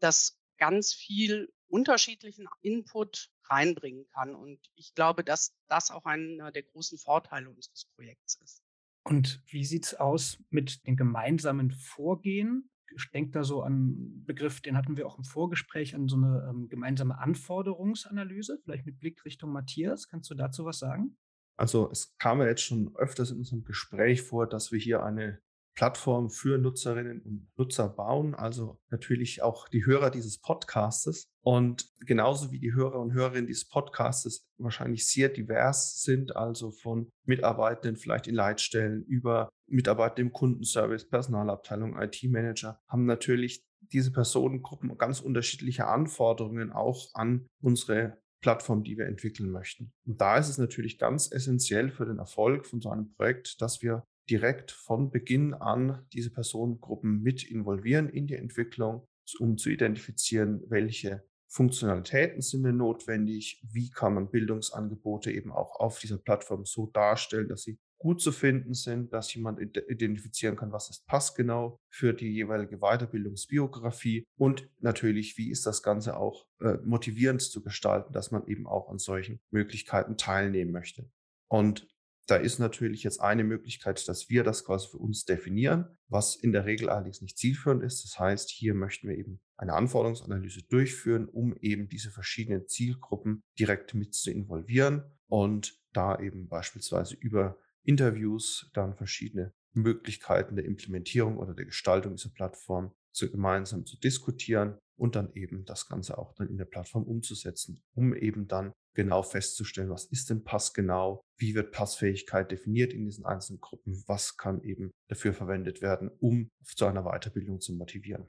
das 0.00 0.36
ganz 0.58 0.92
viel 0.92 1.52
unterschiedlichen 1.68 2.48
Input 2.60 3.30
reinbringen 3.44 4.08
kann. 4.08 4.34
Und 4.34 4.60
ich 4.74 4.94
glaube, 4.94 5.24
dass 5.24 5.54
das 5.68 5.90
auch 5.90 6.04
einer 6.04 6.50
der 6.50 6.62
großen 6.64 6.98
Vorteile 6.98 7.50
unseres 7.50 7.86
Projekts 7.94 8.36
ist. 8.36 8.62
Und 9.04 9.42
wie 9.46 9.64
sieht 9.64 9.86
es 9.86 9.94
aus 9.94 10.42
mit 10.50 10.86
dem 10.86 10.96
gemeinsamen 10.96 11.70
Vorgehen? 11.70 12.70
Ich 12.94 13.10
denke 13.12 13.30
da 13.30 13.44
so 13.44 13.62
an 13.62 13.72
einen 13.72 14.24
Begriff, 14.24 14.60
den 14.60 14.76
hatten 14.76 14.96
wir 14.96 15.06
auch 15.06 15.16
im 15.16 15.24
Vorgespräch, 15.24 15.94
an 15.94 16.08
so 16.08 16.16
eine 16.16 16.48
ähm, 16.50 16.68
gemeinsame 16.68 17.18
Anforderungsanalyse, 17.18 18.58
vielleicht 18.62 18.84
mit 18.84 18.98
Blick 18.98 19.24
Richtung 19.24 19.52
Matthias. 19.52 20.08
Kannst 20.08 20.28
du 20.30 20.34
dazu 20.34 20.64
was 20.64 20.78
sagen? 20.78 21.16
Also 21.56 21.90
es 21.90 22.16
kam 22.18 22.40
ja 22.40 22.46
jetzt 22.46 22.62
schon 22.62 22.96
öfters 22.96 23.30
in 23.30 23.38
unserem 23.38 23.64
Gespräch 23.64 24.22
vor, 24.22 24.48
dass 24.48 24.72
wir 24.72 24.78
hier 24.78 25.04
eine 25.04 25.40
Plattform 25.74 26.30
für 26.30 26.58
Nutzerinnen 26.58 27.22
und 27.22 27.48
Nutzer 27.56 27.88
bauen, 27.88 28.34
also 28.34 28.78
natürlich 28.90 29.42
auch 29.42 29.68
die 29.68 29.86
Hörer 29.86 30.10
dieses 30.10 30.38
Podcastes. 30.40 31.24
Und 31.42 31.88
genauso 32.00 32.52
wie 32.52 32.58
die 32.58 32.74
Hörer 32.74 33.00
und 33.00 33.12
Hörerinnen 33.12 33.46
dieses 33.46 33.68
Podcasts 33.68 34.46
wahrscheinlich 34.58 35.08
sehr 35.08 35.28
divers 35.28 36.02
sind, 36.02 36.36
also 36.36 36.70
von 36.70 37.10
Mitarbeitenden 37.24 37.96
vielleicht 37.96 38.26
in 38.26 38.34
Leitstellen 38.34 39.04
über 39.04 39.48
Mitarbeiter 39.66 40.18
im 40.18 40.32
Kundenservice, 40.32 41.08
Personalabteilung, 41.08 41.98
IT-Manager, 41.98 42.80
haben 42.88 43.06
natürlich 43.06 43.64
diese 43.80 44.12
Personengruppen 44.12 44.96
ganz 44.98 45.20
unterschiedliche 45.20 45.86
Anforderungen 45.86 46.72
auch 46.72 47.08
an 47.14 47.46
unsere 47.60 48.18
Plattform, 48.40 48.82
die 48.84 48.96
wir 48.96 49.06
entwickeln 49.06 49.50
möchten. 49.50 49.92
Und 50.06 50.20
da 50.20 50.38
ist 50.38 50.48
es 50.48 50.58
natürlich 50.58 50.98
ganz 50.98 51.30
essentiell 51.30 51.90
für 51.90 52.06
den 52.06 52.18
Erfolg 52.18 52.66
von 52.66 52.80
so 52.80 52.90
einem 52.90 53.12
Projekt, 53.14 53.60
dass 53.60 53.82
wir 53.82 54.04
direkt 54.30 54.70
von 54.70 55.10
Beginn 55.10 55.54
an 55.54 56.06
diese 56.12 56.30
Personengruppen 56.30 57.22
mit 57.22 57.42
involvieren 57.42 58.08
in 58.08 58.26
die 58.26 58.36
Entwicklung, 58.36 59.06
um 59.38 59.58
zu 59.58 59.70
identifizieren, 59.70 60.62
welche 60.68 61.24
Funktionalitäten 61.52 62.42
sind 62.42 62.62
denn 62.62 62.76
notwendig, 62.76 63.60
wie 63.72 63.90
kann 63.90 64.14
man 64.14 64.30
Bildungsangebote 64.30 65.32
eben 65.32 65.50
auch 65.50 65.80
auf 65.80 65.98
dieser 65.98 66.18
Plattform 66.18 66.64
so 66.64 66.86
darstellen, 66.86 67.48
dass 67.48 67.62
sie 67.62 67.78
gut 67.98 68.22
zu 68.22 68.30
finden 68.30 68.72
sind, 68.72 69.12
dass 69.12 69.34
jemand 69.34 69.60
identifizieren 69.60 70.56
kann, 70.56 70.72
was 70.72 70.88
ist 70.88 71.06
passgenau 71.06 71.78
für 71.90 72.14
die 72.14 72.32
jeweilige 72.32 72.78
Weiterbildungsbiografie 72.78 74.24
und 74.38 74.70
natürlich, 74.78 75.36
wie 75.38 75.50
ist 75.50 75.66
das 75.66 75.82
Ganze 75.82 76.16
auch 76.16 76.46
äh, 76.60 76.78
motivierend 76.84 77.42
zu 77.42 77.62
gestalten, 77.62 78.12
dass 78.12 78.30
man 78.30 78.46
eben 78.46 78.66
auch 78.66 78.88
an 78.88 78.98
solchen 78.98 79.40
Möglichkeiten 79.50 80.16
teilnehmen 80.16 80.70
möchte. 80.70 81.10
Und 81.48 81.88
da 82.30 82.36
ist 82.36 82.60
natürlich 82.60 83.02
jetzt 83.02 83.20
eine 83.20 83.42
Möglichkeit, 83.42 84.06
dass 84.06 84.30
wir 84.30 84.44
das 84.44 84.64
quasi 84.64 84.88
für 84.88 84.98
uns 84.98 85.24
definieren, 85.24 85.96
was 86.08 86.36
in 86.36 86.52
der 86.52 86.64
Regel 86.64 86.88
allerdings 86.88 87.22
nicht 87.22 87.36
zielführend 87.36 87.82
ist. 87.82 88.04
Das 88.04 88.20
heißt, 88.20 88.50
hier 88.50 88.74
möchten 88.74 89.08
wir 89.08 89.16
eben 89.16 89.40
eine 89.56 89.74
Anforderungsanalyse 89.74 90.62
durchführen, 90.68 91.28
um 91.28 91.56
eben 91.56 91.88
diese 91.88 92.10
verschiedenen 92.10 92.68
Zielgruppen 92.68 93.42
direkt 93.58 93.94
mit 93.94 94.14
zu 94.14 94.30
involvieren 94.30 95.02
und 95.26 95.76
da 95.92 96.20
eben 96.20 96.46
beispielsweise 96.46 97.16
über 97.16 97.58
Interviews 97.82 98.70
dann 98.74 98.94
verschiedene 98.94 99.52
Möglichkeiten 99.72 100.54
der 100.54 100.66
Implementierung 100.66 101.36
oder 101.36 101.54
der 101.54 101.64
Gestaltung 101.64 102.14
dieser 102.14 102.30
Plattform 102.30 102.92
zu, 103.12 103.28
gemeinsam 103.30 103.86
zu 103.86 103.98
diskutieren 103.98 104.78
und 104.96 105.16
dann 105.16 105.32
eben 105.34 105.64
das 105.64 105.88
Ganze 105.88 106.18
auch 106.18 106.34
dann 106.34 106.48
in 106.48 106.58
der 106.58 106.64
Plattform 106.64 107.04
umzusetzen, 107.04 107.82
um 107.94 108.14
eben 108.14 108.46
dann 108.46 108.72
genau 108.94 109.22
festzustellen, 109.22 109.90
was 109.90 110.06
ist 110.06 110.30
denn 110.30 110.44
passgenau, 110.44 111.22
wie 111.36 111.54
wird 111.54 111.72
Passfähigkeit 111.72 112.50
definiert 112.50 112.92
in 112.92 113.04
diesen 113.04 113.24
einzelnen 113.24 113.60
Gruppen, 113.60 114.02
was 114.06 114.36
kann 114.36 114.62
eben 114.62 114.90
dafür 115.08 115.32
verwendet 115.32 115.80
werden, 115.80 116.10
um 116.20 116.50
zu 116.64 116.86
einer 116.86 117.04
Weiterbildung 117.04 117.60
zu 117.60 117.74
motivieren. 117.74 118.26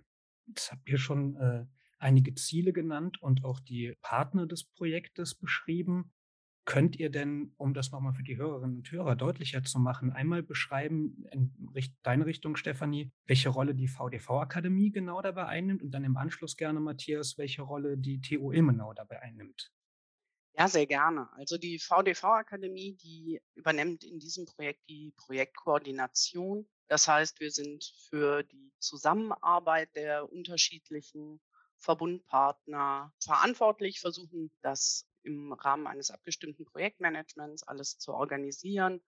Jetzt 0.47 0.71
habt 0.71 0.89
ihr 0.89 0.97
schon 0.97 1.35
äh, 1.35 1.65
einige 1.99 2.33
Ziele 2.35 2.73
genannt 2.73 3.21
und 3.21 3.43
auch 3.43 3.59
die 3.59 3.95
Partner 4.01 4.47
des 4.47 4.65
Projektes 4.65 5.35
beschrieben. 5.35 6.11
Könnt 6.65 6.95
ihr 6.95 7.09
denn, 7.09 7.53
um 7.57 7.73
das 7.73 7.91
nochmal 7.91 8.13
für 8.13 8.23
die 8.23 8.37
Hörerinnen 8.37 8.77
und 8.77 8.91
Hörer 8.91 9.15
deutlicher 9.15 9.63
zu 9.63 9.79
machen, 9.79 10.11
einmal 10.11 10.43
beschreiben, 10.43 11.25
in 11.31 11.51
deine 12.03 12.25
Richtung, 12.27 12.55
Stefanie, 12.55 13.11
welche 13.25 13.49
Rolle 13.49 13.73
die 13.73 13.87
VDV-Akademie 13.87 14.91
genau 14.91 15.21
dabei 15.21 15.47
einnimmt 15.47 15.81
und 15.81 15.91
dann 15.91 16.03
im 16.03 16.17
Anschluss 16.17 16.57
gerne, 16.57 16.79
Matthias, 16.79 17.37
welche 17.37 17.63
Rolle 17.63 17.97
die 17.97 18.21
TU 18.21 18.51
Ilmenau 18.51 18.93
dabei 18.93 19.21
einnimmt? 19.21 19.71
Ja, 20.53 20.67
sehr 20.67 20.85
gerne. 20.85 21.29
Also 21.33 21.57
die 21.57 21.79
VDV-Akademie, 21.79 22.95
die 22.95 23.41
übernimmt 23.55 24.03
in 24.03 24.19
diesem 24.19 24.45
Projekt 24.45 24.81
die 24.89 25.13
Projektkoordination. 25.17 26.67
Das 26.87 27.07
heißt, 27.07 27.39
wir 27.39 27.51
sind 27.51 27.85
für 28.09 28.43
die 28.43 28.73
Zusammenarbeit 28.79 29.95
der 29.95 30.29
unterschiedlichen 30.31 31.41
Verbundpartner 31.79 33.13
verantwortlich, 33.23 34.01
versuchen 34.01 34.51
das 34.61 35.07
im 35.23 35.53
Rahmen 35.53 35.87
eines 35.87 36.11
abgestimmten 36.11 36.65
Projektmanagements 36.65 37.63
alles 37.63 37.97
zu 37.97 38.13
organisieren, 38.13 39.01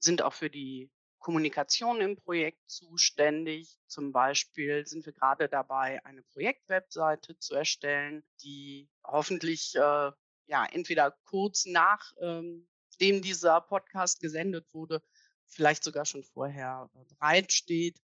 sind 0.00 0.22
auch 0.22 0.34
für 0.34 0.50
die 0.50 0.90
Kommunikation 1.18 2.00
im 2.02 2.16
Projekt 2.16 2.60
zuständig. 2.70 3.78
Zum 3.86 4.12
Beispiel 4.12 4.86
sind 4.86 5.06
wir 5.06 5.14
gerade 5.14 5.48
dabei, 5.48 6.04
eine 6.04 6.22
Projektwebseite 6.22 7.38
zu 7.38 7.54
erstellen, 7.54 8.22
die 8.42 8.90
hoffentlich 9.02 9.74
äh, 9.76 10.12
ja 10.46 10.64
entweder 10.66 11.16
kurz 11.24 11.66
nach 11.66 12.12
ähm, 12.20 12.66
dieser 13.00 13.60
Podcast 13.60 14.20
gesendet 14.20 14.66
wurde, 14.72 15.02
vielleicht 15.46 15.84
sogar 15.84 16.04
schon 16.04 16.22
vorher 16.22 16.90
äh, 16.94 17.04
bereitsteht 17.14 18.00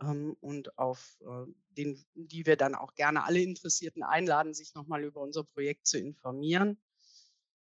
ähm, 0.00 0.36
und 0.40 0.78
auf 0.78 1.18
äh, 1.20 1.50
den, 1.70 2.04
die 2.14 2.46
wir 2.46 2.56
dann 2.56 2.74
auch 2.74 2.94
gerne 2.94 3.24
alle 3.24 3.40
Interessierten 3.40 4.02
einladen, 4.02 4.54
sich 4.54 4.74
nochmal 4.74 5.04
über 5.04 5.20
unser 5.20 5.44
Projekt 5.44 5.86
zu 5.86 5.98
informieren. 5.98 6.80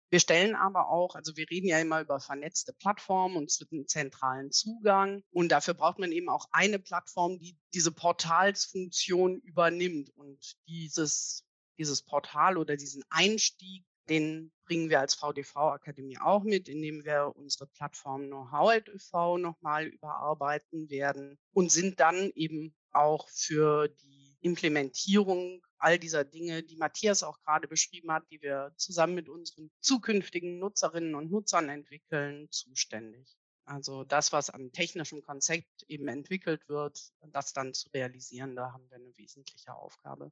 Wir 0.08 0.20
stellen 0.20 0.54
aber 0.54 0.88
auch, 0.88 1.16
also 1.16 1.36
wir 1.36 1.50
reden 1.50 1.66
ja 1.66 1.80
immer 1.80 2.00
über 2.00 2.20
vernetzte 2.20 2.72
Plattformen 2.72 3.36
und 3.36 3.52
einen 3.72 3.88
zentralen 3.88 4.52
Zugang. 4.52 5.24
Und 5.30 5.50
dafür 5.50 5.74
braucht 5.74 5.98
man 5.98 6.12
eben 6.12 6.28
auch 6.28 6.46
eine 6.52 6.78
Plattform, 6.78 7.38
die 7.40 7.58
diese 7.74 7.90
Portalsfunktion 7.90 9.40
übernimmt. 9.40 10.10
Und 10.10 10.56
dieses, 10.68 11.44
dieses 11.76 12.02
Portal 12.02 12.56
oder 12.56 12.76
diesen 12.76 13.02
Einstieg, 13.10 13.84
den 14.08 14.52
bringen 14.64 14.90
wir 14.90 15.00
als 15.00 15.14
VDV-Akademie 15.14 16.18
auch 16.18 16.42
mit, 16.42 16.68
indem 16.68 17.04
wir 17.04 17.32
unsere 17.36 17.66
Plattform 17.66 18.26
Know-how 18.26 18.74
e.V. 18.74 19.38
nochmal 19.38 19.86
überarbeiten 19.86 20.90
werden 20.90 21.38
und 21.52 21.70
sind 21.70 22.00
dann 22.00 22.30
eben 22.34 22.74
auch 22.92 23.28
für 23.28 23.88
die 23.88 24.36
Implementierung 24.40 25.62
all 25.78 25.98
dieser 25.98 26.24
Dinge, 26.24 26.62
die 26.62 26.76
Matthias 26.76 27.22
auch 27.22 27.40
gerade 27.40 27.68
beschrieben 27.68 28.10
hat, 28.12 28.24
die 28.30 28.40
wir 28.40 28.72
zusammen 28.76 29.14
mit 29.14 29.28
unseren 29.28 29.70
zukünftigen 29.80 30.58
Nutzerinnen 30.58 31.14
und 31.14 31.30
Nutzern 31.30 31.68
entwickeln, 31.68 32.48
zuständig. 32.50 33.36
Also 33.64 34.04
das, 34.04 34.32
was 34.32 34.48
am 34.48 34.72
technischen 34.72 35.22
Konzept 35.22 35.82
eben 35.88 36.06
entwickelt 36.06 36.68
wird, 36.68 37.12
das 37.32 37.52
dann 37.52 37.74
zu 37.74 37.88
realisieren, 37.90 38.54
da 38.54 38.72
haben 38.72 38.88
wir 38.88 38.96
eine 38.96 39.16
wesentliche 39.16 39.74
Aufgabe. 39.74 40.30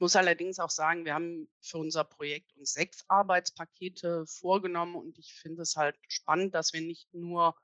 Ich 0.00 0.02
muss 0.02 0.16
allerdings 0.16 0.58
auch 0.58 0.70
sagen, 0.70 1.04
wir 1.04 1.12
haben 1.12 1.46
für 1.60 1.76
unser 1.76 2.04
Projekt 2.04 2.56
uns 2.56 2.72
sechs 2.72 3.04
Arbeitspakete 3.08 4.24
vorgenommen 4.26 4.94
und 4.94 5.18
ich 5.18 5.34
finde 5.34 5.60
es 5.60 5.76
halt 5.76 5.94
spannend, 6.08 6.54
dass 6.54 6.72
wir 6.72 6.80
nicht 6.80 7.12
nur 7.12 7.54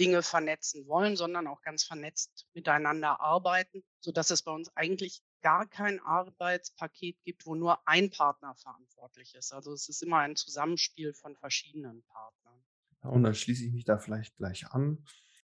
Dinge 0.00 0.24
vernetzen 0.24 0.88
wollen, 0.88 1.14
sondern 1.14 1.46
auch 1.46 1.62
ganz 1.62 1.84
vernetzt 1.84 2.48
miteinander 2.52 3.20
arbeiten, 3.20 3.84
sodass 4.00 4.30
es 4.30 4.42
bei 4.42 4.50
uns 4.50 4.76
eigentlich 4.76 5.22
gar 5.40 5.68
kein 5.68 6.00
Arbeitspaket 6.00 7.22
gibt, 7.22 7.46
wo 7.46 7.54
nur 7.54 7.86
ein 7.86 8.10
Partner 8.10 8.56
verantwortlich 8.56 9.36
ist. 9.36 9.52
Also 9.52 9.72
es 9.72 9.88
ist 9.88 10.02
immer 10.02 10.18
ein 10.18 10.34
Zusammenspiel 10.34 11.14
von 11.14 11.36
verschiedenen 11.36 12.02
Partnern. 12.02 12.64
Und 13.02 13.22
dann 13.22 13.36
schließe 13.36 13.66
ich 13.66 13.72
mich 13.72 13.84
da 13.84 13.98
vielleicht 13.98 14.36
gleich 14.36 14.66
an. 14.72 15.06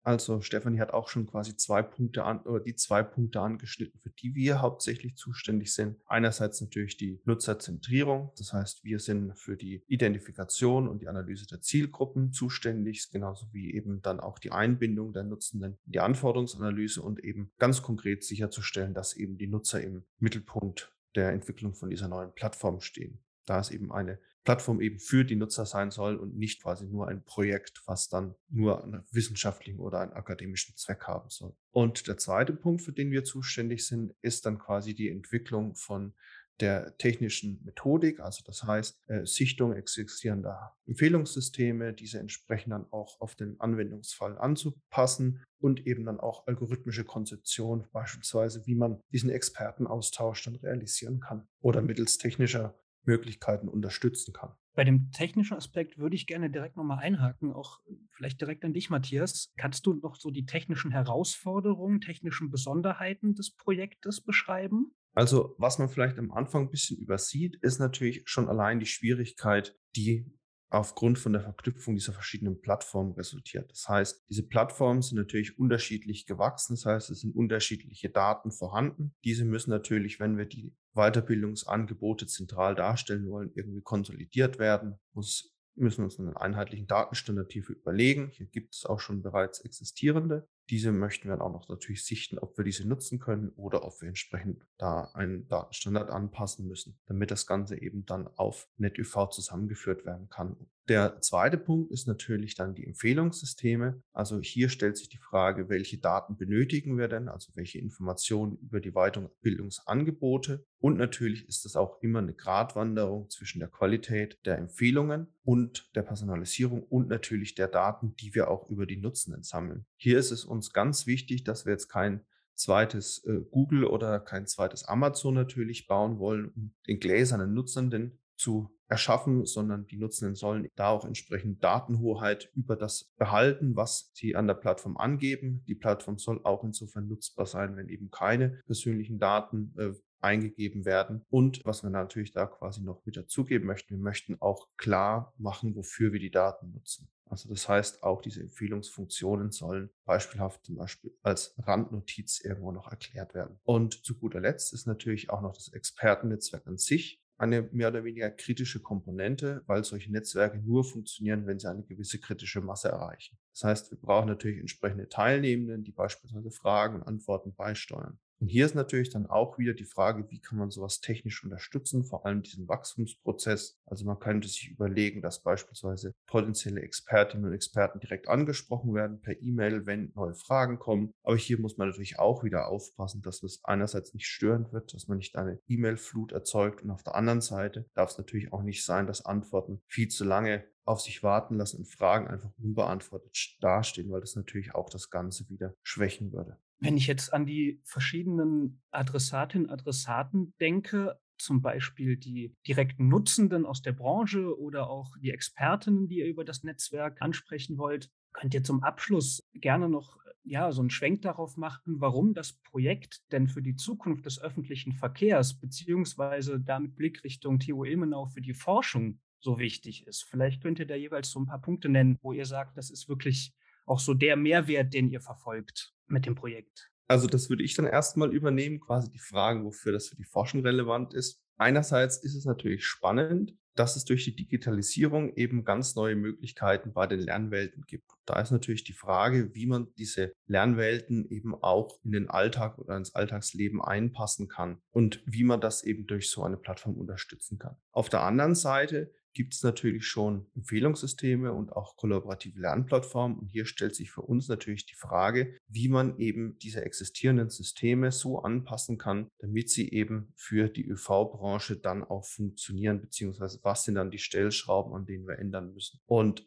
Also 0.03 0.41
Stefanie 0.41 0.81
hat 0.81 0.93
auch 0.93 1.09
schon 1.09 1.27
quasi 1.27 1.57
zwei 1.57 1.83
Punkte 1.83 2.25
an 2.25 2.41
oder 2.43 2.61
die 2.61 2.75
zwei 2.75 3.03
Punkte 3.03 3.41
angeschnitten, 3.41 4.01
für 4.01 4.11
die 4.11 4.35
wir 4.35 4.61
hauptsächlich 4.61 5.17
zuständig 5.17 5.75
sind. 5.75 5.97
Einerseits 6.07 6.61
natürlich 6.61 6.97
die 6.97 7.21
Nutzerzentrierung, 7.25 8.33
das 8.39 8.53
heißt, 8.53 8.85
wir 8.85 9.01
sind 9.01 9.37
für 9.39 9.57
die 9.57 9.83
Identifikation 9.87 10.89
und 10.89 11.03
die 11.03 11.09
Analyse 11.09 11.47
der 11.47 11.61
Zielgruppen 11.61 12.33
zuständig, 12.33 13.11
genauso 13.11 13.47
wie 13.53 13.75
eben 13.75 14.01
dann 14.01 14.21
auch 14.21 14.39
die 14.39 14.53
Einbindung 14.53 15.13
der 15.13 15.25
Nutzenden, 15.25 15.79
die 15.85 16.01
Anforderungsanalyse 16.01 17.03
und 17.03 17.23
eben 17.23 17.51
ganz 17.59 17.83
konkret 17.83 18.25
sicherzustellen, 18.25 18.95
dass 18.95 19.15
eben 19.15 19.37
die 19.37 19.47
Nutzer 19.47 19.83
im 19.83 20.05
Mittelpunkt 20.19 20.93
der 21.15 21.33
Entwicklung 21.33 21.75
von 21.75 21.91
dieser 21.91 22.09
neuen 22.09 22.33
Plattform 22.33 22.81
stehen. 22.81 23.19
Da 23.45 23.61
es 23.61 23.71
eben 23.71 23.93
eine 23.93 24.19
Plattform 24.49 24.81
eben 24.81 24.99
für 24.99 25.27
die 25.27 25.37
Nutzer 25.37 25.67
sein 25.67 25.91
soll 25.91 26.17
und 26.17 26.39
nicht 26.39 26.63
quasi 26.63 26.87
nur 26.87 27.07
ein 27.07 27.23
Projekt, 27.23 27.83
was 27.85 28.09
dann 28.09 28.35
nur 28.49 28.83
einen 28.83 29.05
wissenschaftlichen 29.13 29.79
oder 29.79 30.01
einen 30.01 30.15
akademischen 30.15 30.75
Zweck 30.75 31.07
haben 31.07 31.29
soll. 31.29 31.55
Und 31.71 32.09
der 32.09 32.17
zweite 32.17 32.55
Punkt, 32.55 32.81
für 32.81 32.95
den 32.95 33.11
wir 33.11 33.25
zuständig 33.25 33.87
sind, 33.87 34.15
ist 34.23 34.47
dann 34.47 34.59
quasi 34.59 34.95
die 34.95 35.11
Entwicklung 35.11 35.75
von 35.75 36.15
der 36.61 36.97
technischen 36.97 37.63
Methodik, 37.63 38.21
also 38.21 38.43
das 38.43 38.63
heißt 38.63 38.99
äh, 39.09 39.27
Sichtung 39.27 39.75
existierender 39.75 40.75
Empfehlungssysteme, 40.87 41.93
diese 41.93 42.19
entsprechend 42.19 42.73
dann 42.73 42.91
auch 42.91 43.21
auf 43.21 43.35
den 43.35 43.61
Anwendungsfall 43.61 44.39
anzupassen 44.39 45.45
und 45.61 45.87
eben 45.87 46.07
dann 46.07 46.21
auch 46.21 46.47
algorithmische 46.47 47.05
Konzeption, 47.05 47.87
beispielsweise 47.93 48.65
wie 48.65 48.77
man 48.77 49.03
diesen 49.13 49.29
Expertenaustausch 49.29 50.45
dann 50.45 50.57
realisieren 50.57 51.21
kann 51.21 51.47
oder 51.61 51.83
mittels 51.83 52.17
technischer 52.17 52.75
Möglichkeiten 53.09 53.69
unterstützen 53.69 54.33
kann. 54.33 54.53
Bei 54.75 54.85
dem 54.85 55.11
technischen 55.11 55.57
Aspekt 55.57 55.99
würde 55.99 56.15
ich 56.15 56.29
gerne 56.29 56.51
direkt 56.51 56.77
nochmal 56.77 57.01
einhaken, 57.01 57.53
auch 57.53 57.81
vielleicht 58.13 58.41
direkt 58.41 58.65
an 58.65 58.73
dich, 58.73 58.91
Matthias. 58.91 59.53
Kannst 59.57 59.87
du 59.87 59.95
noch 59.95 60.15
so 60.15 60.31
die 60.31 60.47
technischen 60.47 60.93
Herausforderungen, 60.93 62.01
technischen 62.01 62.51
Besonderheiten 62.51 63.35
des 63.35 63.57
Projektes 63.57 64.21
beschreiben? 64.21 64.93
Also, 65.15 65.57
was 65.59 65.81
man 65.81 65.89
vielleicht 65.89 66.17
am 66.19 66.31
Anfang 66.31 66.67
ein 66.67 66.71
bisschen 66.71 66.99
übersieht, 66.99 67.57
ist 67.57 67.81
natürlich 67.81 68.23
schon 68.27 68.49
allein 68.49 68.79
die 68.79 68.87
Schwierigkeit, 68.87 69.77
die 69.97 70.31
aufgrund 70.71 71.19
von 71.19 71.33
der 71.33 71.43
Verknüpfung 71.43 71.95
dieser 71.95 72.13
verschiedenen 72.13 72.61
Plattformen 72.61 73.13
resultiert. 73.13 73.71
Das 73.71 73.89
heißt, 73.89 74.25
diese 74.29 74.47
Plattformen 74.47 75.01
sind 75.03 75.17
natürlich 75.17 75.59
unterschiedlich 75.59 76.27
gewachsen. 76.27 76.75
Das 76.75 76.85
heißt, 76.85 77.11
es 77.11 77.21
sind 77.21 77.35
unterschiedliche 77.35 78.11
Daten 78.11 78.53
vorhanden. 78.53 79.15
Diese 79.25 79.45
müssen 79.45 79.71
natürlich, 79.71 80.21
wenn 80.21 80.37
wir 80.37 80.47
die 80.47 80.75
Weiterbildungsangebote 80.95 82.27
zentral 82.27 82.75
darstellen 82.75 83.29
wollen, 83.31 83.51
irgendwie 83.55 83.83
konsolidiert 83.83 84.59
werden, 84.59 84.99
muss 85.15 85.55
müssen 85.79 86.05
uns 86.05 86.19
einen 86.19 86.37
einheitlichen 86.37 86.87
Datenstandard 86.87 87.53
hierfür 87.53 87.77
überlegen. 87.77 88.29
Hier 88.29 88.47
gibt 88.47 88.75
es 88.75 88.85
auch 88.85 89.01
schon 89.01 89.23
bereits 89.23 89.61
existierende. 89.61 90.49
Diese 90.71 90.93
möchten 90.93 91.29
wir 91.29 91.37
dann 91.37 91.41
auch 91.41 91.53
noch 91.53 91.69
natürlich 91.69 92.05
sichten, 92.05 92.39
ob 92.39 92.59
wir 92.59 92.65
diese 92.65 92.87
nutzen 92.87 93.19
können 93.19 93.51
oder 93.57 93.85
ob 93.85 94.01
wir 94.01 94.09
entsprechend 94.09 94.67
da 94.77 95.11
einen 95.15 95.49
Datenstandard 95.49 96.11
anpassen 96.11 96.67
müssen, 96.67 96.99
damit 97.07 97.31
das 97.31 97.47
Ganze 97.47 97.81
eben 97.81 98.05
dann 98.05 98.29
auf 98.37 98.69
NetUV 98.77 99.31
zusammengeführt 99.31 100.05
werden 100.05 100.29
kann. 100.29 100.57
Der 100.89 101.21
zweite 101.21 101.59
Punkt 101.59 101.91
ist 101.91 102.09
natürlich 102.09 102.55
dann 102.55 102.75
die 102.75 102.87
Empfehlungssysteme. 102.87 104.03
Also 104.15 104.41
hier 104.41 104.71
stellt 104.71 104.97
sich 104.97 105.11
die 105.11 105.19
Frage, 105.19 105.69
welche 105.69 105.99
Daten 105.99 106.39
benötigen 106.39 106.97
wir 106.97 107.09
denn, 107.09 107.29
also 107.29 107.53
welche 107.55 107.79
Informationen 107.79 108.57
über 108.57 108.81
die 108.81 108.93
Weiterbildungsangebote. 108.93 110.65
Und 110.79 110.97
natürlich 110.97 111.47
ist 111.47 111.67
es 111.67 111.77
auch 111.77 112.01
immer 112.01 112.21
eine 112.21 112.33
Gratwanderung 112.33 113.29
zwischen 113.29 113.59
der 113.59 113.69
Qualität 113.69 114.39
der 114.47 114.57
Empfehlungen 114.57 115.27
und 115.45 115.91
der 115.95 116.03
Personalisierung 116.03 116.83
und 116.85 117.09
natürlich 117.09 117.55
der 117.55 117.69
Daten, 117.69 118.17
die 118.17 118.35
wir 118.35 118.51
auch 118.51 118.71
über 118.71 118.87
die 118.87 118.97
Nutzenden 118.97 119.43
sammeln. 119.43 119.85
Hier 119.97 120.19
ist 120.19 120.31
es 120.31 120.47
uns 120.47 120.58
ganz 120.61 121.07
wichtig, 121.07 121.45
dass 121.45 121.67
wir 121.67 121.73
jetzt 121.73 121.89
kein 121.89 122.25
zweites 122.55 123.25
äh, 123.25 123.41
Google 123.51 123.85
oder 123.85 124.21
kein 124.21 124.47
zweites 124.47 124.85
Amazon 124.85 125.35
natürlich 125.35 125.87
bauen 125.87 126.19
wollen, 126.19 126.51
um 126.55 126.75
den 126.87 126.99
gläsernen 126.99 127.55
Nutzenden 127.55 128.19
zu 128.37 128.71
erschaffen, 128.89 129.45
sondern 129.45 129.87
die 129.87 129.99
Nutzenden 129.99 130.35
sollen 130.35 130.69
da 130.75 130.89
auch 130.89 131.05
entsprechend 131.05 131.63
Datenhoheit 131.63 132.51
über 132.55 132.75
das 132.75 133.13
behalten, 133.19 133.77
was 133.77 134.11
sie 134.15 134.35
an 134.35 134.47
der 134.47 134.55
Plattform 134.55 134.97
angeben. 134.97 135.63
Die 135.69 135.75
Plattform 135.75 136.19
soll 136.19 136.41
auch 136.45 136.65
insofern 136.65 137.07
nutzbar 137.07 137.47
sein, 137.47 137.77
wenn 137.77 137.89
eben 137.89 138.11
keine 138.11 138.63
persönlichen 138.67 139.19
Daten 139.19 139.75
äh, 139.77 139.93
eingegeben 140.21 140.85
werden. 140.85 141.25
Und 141.29 141.65
was 141.65 141.83
wir 141.83 141.91
natürlich 141.91 142.33
da 142.33 142.47
quasi 142.47 142.83
noch 142.83 143.05
mit 143.05 143.17
dazugeben 143.17 143.67
möchten, 143.67 143.97
wir 143.97 144.03
möchten 144.03 144.41
auch 144.41 144.69
klar 144.77 145.35
machen, 145.39 145.77
wofür 145.77 146.13
wir 146.13 146.21
die 146.21 146.31
Daten 146.31 146.73
nutzen. 146.73 147.09
Also 147.31 147.49
das 147.49 147.69
heißt, 147.69 148.03
auch 148.03 148.23
diese 148.23 148.41
Empfehlungsfunktionen 148.41 149.51
sollen 149.51 149.91
beispielhaft 150.05 150.65
zum 150.65 150.77
Beispiel 150.77 151.17
als 151.23 151.55
Randnotiz 151.59 152.41
irgendwo 152.41 152.73
noch 152.73 152.91
erklärt 152.91 153.35
werden. 153.35 153.59
Und 153.65 154.05
zu 154.05 154.19
guter 154.19 154.41
Letzt 154.41 154.73
ist 154.73 154.87
natürlich 154.87 155.31
auch 155.31 155.43
noch 155.43 155.55
das 155.55 155.73
Expertennetzwerk 155.73 156.67
an 156.67 156.79
sich 156.79 157.23
eine 157.39 157.63
mehr 157.73 157.89
oder 157.89 158.05
weniger 158.05 158.31
kritische 158.31 158.81
Komponente, 158.83 159.63
weil 159.67 159.85
solche 159.85 160.11
Netzwerke 160.11 160.59
nur 160.59 160.85
funktionieren, 160.85 161.47
wenn 161.47 161.61
sie 161.61 161.71
eine 161.71 161.85
gewisse 161.85 162.19
kritische 162.19 162.61
Masse 162.61 162.89
erreichen. 162.89 163.39
Das 163.53 163.65
heißt, 163.65 163.91
wir 163.93 163.99
brauchen 163.99 164.29
natürlich 164.29 164.59
entsprechende 164.59 165.09
Teilnehmenden, 165.09 165.85
die 165.85 165.93
beispielsweise 165.93 166.51
Fragen 166.51 166.97
und 166.97 167.03
Antworten 167.05 167.55
beisteuern. 167.55 168.19
Und 168.41 168.49
hier 168.49 168.67
ist 168.67 168.75
natürlich 168.75 169.11
dann 169.11 169.27
auch 169.27 169.59
wieder 169.59 169.75
die 169.75 169.85
Frage, 169.85 170.31
wie 170.31 170.41
kann 170.41 170.59
man 170.59 170.71
sowas 170.71 171.01
technisch 171.01 171.43
unterstützen, 171.43 172.05
vor 172.05 172.25
allem 172.25 172.43
diesen 172.43 172.69
Wachstumsprozess. 172.69 173.79
Also 173.85 174.05
man 174.05 174.21
könnte 174.21 174.47
sich 174.47 174.71
überlegen, 174.71 175.23
dass 175.23 175.43
beispielsweise 175.43 176.15
potenzielle 176.27 176.83
Expertinnen 176.83 177.47
und 177.47 177.53
Experten 177.53 177.99
direkt 177.99 178.29
angesprochen 178.29 178.95
werden 178.95 179.21
per 179.21 179.41
E-Mail, 179.41 179.87
wenn 179.87 180.13
neue 180.15 180.35
Fragen 180.35 180.79
kommen. 180.79 181.13
Aber 181.25 181.37
hier 181.37 181.59
muss 181.59 181.79
man 181.79 181.89
natürlich 181.89 182.19
auch 182.19 182.45
wieder 182.45 182.69
aufpassen, 182.69 183.23
dass 183.23 183.43
es 183.43 183.61
einerseits 183.65 184.15
nicht 184.15 184.27
störend 184.27 184.73
wird, 184.73 184.95
dass 184.95 185.09
man 185.09 185.19
nicht 185.19 185.37
eine 185.37 185.61
E-Mail-Flut 185.67 186.33
erzeugt 186.33 186.83
und 186.83 186.91
auf 186.91 187.03
der 187.03 187.17
anderen 187.17 187.41
Seite 187.41 187.87
darf 187.95 188.11
es 188.11 188.19
natürlich 188.19 188.53
auch 188.53 188.63
nicht 188.63 188.85
sein, 188.85 189.07
dass 189.07 189.27
Antworten 189.27 189.81
viel 189.89 190.09
zu 190.09 190.25
lange 190.25 190.65
auf 190.85 191.01
sich 191.01 191.23
warten 191.23 191.57
lassen 191.57 191.79
und 191.79 191.87
Fragen 191.87 192.29
einfach 192.29 192.51
unbeantwortet 192.57 193.59
dastehen, 193.61 194.11
weil 194.11 194.21
das 194.21 194.37
natürlich 194.37 194.75
auch 194.75 194.89
das 194.89 195.11
Ganze 195.11 195.49
wieder 195.51 195.75
schwächen 195.83 196.33
würde. 196.33 196.57
Wenn 196.81 196.97
ich 196.97 197.07
jetzt 197.07 197.33
an 197.33 197.45
die 197.45 197.81
verschiedenen 197.83 198.81
Adressatinnen, 198.91 199.69
Adressaten 199.69 200.55
denke, 200.61 201.19
zum 201.39 201.63
Beispiel 201.63 202.17
die 202.17 202.55
direkten 202.67 203.09
Nutzenden 203.09 203.65
aus 203.65 203.83
der 203.83 203.93
Branche 203.93 204.59
oder 204.59 204.89
auch 204.89 205.17
die 205.19 205.31
Expertinnen, 205.31 206.09
die 206.09 206.19
ihr 206.19 206.27
über 206.27 206.45
das 206.45 206.65
Netzwerk 206.65 207.23
ansprechen 207.23 207.79
wollt, 207.79 208.11
könnt 208.33 208.55
ihr 208.55 208.65
zum 208.65 208.83
Abschluss 208.83 209.43
gerne 209.55 209.89
noch 209.89 210.19
ja, 210.45 210.73
so 210.73 210.81
einen 210.81 210.91
Schwenk 210.91 211.23
darauf 211.23 211.57
machen, 211.57 212.01
warum 212.01 212.33
das 212.33 212.55
Projekt 212.55 213.21
denn 213.33 213.49
für 213.49 213.63
die 213.63 213.77
Zukunft 213.77 214.25
des 214.25 214.41
öffentlichen 214.41 214.93
Verkehrs 214.93 215.59
beziehungsweise 215.59 216.61
damit 216.61 216.97
Blickrichtung 216.97 217.59
TU 217.59 217.85
Ilmenau 217.85 218.27
für 218.27 218.41
die 218.41 218.55
Forschung 218.55 219.21
so 219.41 219.59
wichtig 219.59 220.07
ist. 220.07 220.25
Vielleicht 220.25 220.63
könnt 220.63 220.79
ihr 220.79 220.87
da 220.87 220.95
jeweils 220.95 221.31
so 221.31 221.41
ein 221.41 221.47
paar 221.47 221.61
Punkte 221.61 221.89
nennen, 221.89 222.19
wo 222.23 222.33
ihr 222.33 222.47
sagt, 222.47 222.77
das 222.77 222.91
ist 222.91 223.09
wirklich 223.09 223.53
auch 223.85 224.01
so 224.01 224.15
der 224.15 224.37
Mehrwert, 224.37 224.95
den 224.95 225.09
ihr 225.09 225.21
verfolgt 225.21 225.95
mit 226.11 226.27
dem 226.27 226.35
Projekt? 226.35 226.91
Also 227.07 227.27
das 227.27 227.49
würde 227.49 227.63
ich 227.63 227.75
dann 227.75 227.87
erstmal 227.87 228.35
übernehmen, 228.35 228.81
quasi 228.81 229.11
die 229.11 229.19
Fragen, 229.19 229.65
wofür 229.65 229.93
das 229.93 230.09
für 230.09 230.17
die 230.17 230.25
Forschung 230.25 230.61
relevant 230.61 231.15
ist. 231.15 231.43
Einerseits 231.57 232.19
ist 232.19 232.35
es 232.35 232.45
natürlich 232.45 232.85
spannend, 232.85 233.57
dass 233.79 233.97
es 233.97 234.05
durch 234.05 234.25
die 234.25 234.35
Digitalisierung 234.35 235.35
eben 235.37 235.65
ganz 235.65 235.95
neue 235.95 236.17
Möglichkeiten 236.17 236.93
bei 236.93 237.07
den 237.07 237.21
Lernwelten 237.21 237.85
gibt. 237.87 238.11
Da 238.27 238.41
ist 238.41 238.51
natürlich 238.51 238.83
die 238.83 238.93
Frage, 238.93 239.55
wie 239.55 239.67
man 239.67 239.89
diese 239.97 240.33
Lernwelten 240.47 241.29
eben 241.31 241.55
auch 241.55 242.01
in 242.03 242.13
den 242.13 242.29
Alltag 242.29 242.79
oder 242.79 242.97
ins 242.97 243.15
Alltagsleben 243.15 243.81
einpassen 243.81 244.49
kann 244.49 244.81
und 244.91 245.23
wie 245.27 245.45
man 245.45 245.61
das 245.61 245.85
eben 245.85 246.07
durch 246.07 246.31
so 246.31 246.43
eine 246.43 246.57
Plattform 246.57 246.97
unterstützen 246.97 247.59
kann. 247.59 247.77
Auf 247.93 248.09
der 248.09 248.23
anderen 248.23 248.57
Seite 248.57 249.13
gibt 249.39 249.55
es 249.55 249.63
natürlich 249.63 250.05
schon 250.05 250.49
Empfehlungssysteme 250.57 251.53
und 251.53 251.71
auch 251.71 251.97
kollaborative 251.97 252.59
Lernplattformen. 252.59 253.39
Und 253.39 253.47
hier 253.47 253.67
stellt 253.67 253.95
sich 253.95 254.11
für 254.11 254.23
uns 254.23 254.49
natürlich 254.49 254.85
die 254.85 254.97
Frage, 254.97 255.55
wie 255.69 255.89
man 255.89 256.19
eben 256.19 256.59
diese 256.59 256.85
existierenden 256.85 257.49
Systeme 257.49 258.11
so 258.11 258.41
anpassen 258.41 258.99
kann, 258.99 259.29
damit 259.39 259.71
sie 259.71 259.91
eben 259.93 260.33
für 260.35 260.69
die 260.69 260.89
ÖV-Branche 260.89 261.77
dann 261.77 262.03
auch 262.03 262.25
funktionieren, 262.27 263.01
beziehungsweise 263.01 263.61
was 263.63 263.85
sind 263.85 263.95
dann 263.95 264.11
die 264.11 264.19
Stellschrauben, 264.19 264.93
an 264.93 265.07
denen 265.07 265.29
wir 265.29 265.39
ändern 265.39 265.73
müssen. 265.73 266.01
Und 266.07 266.45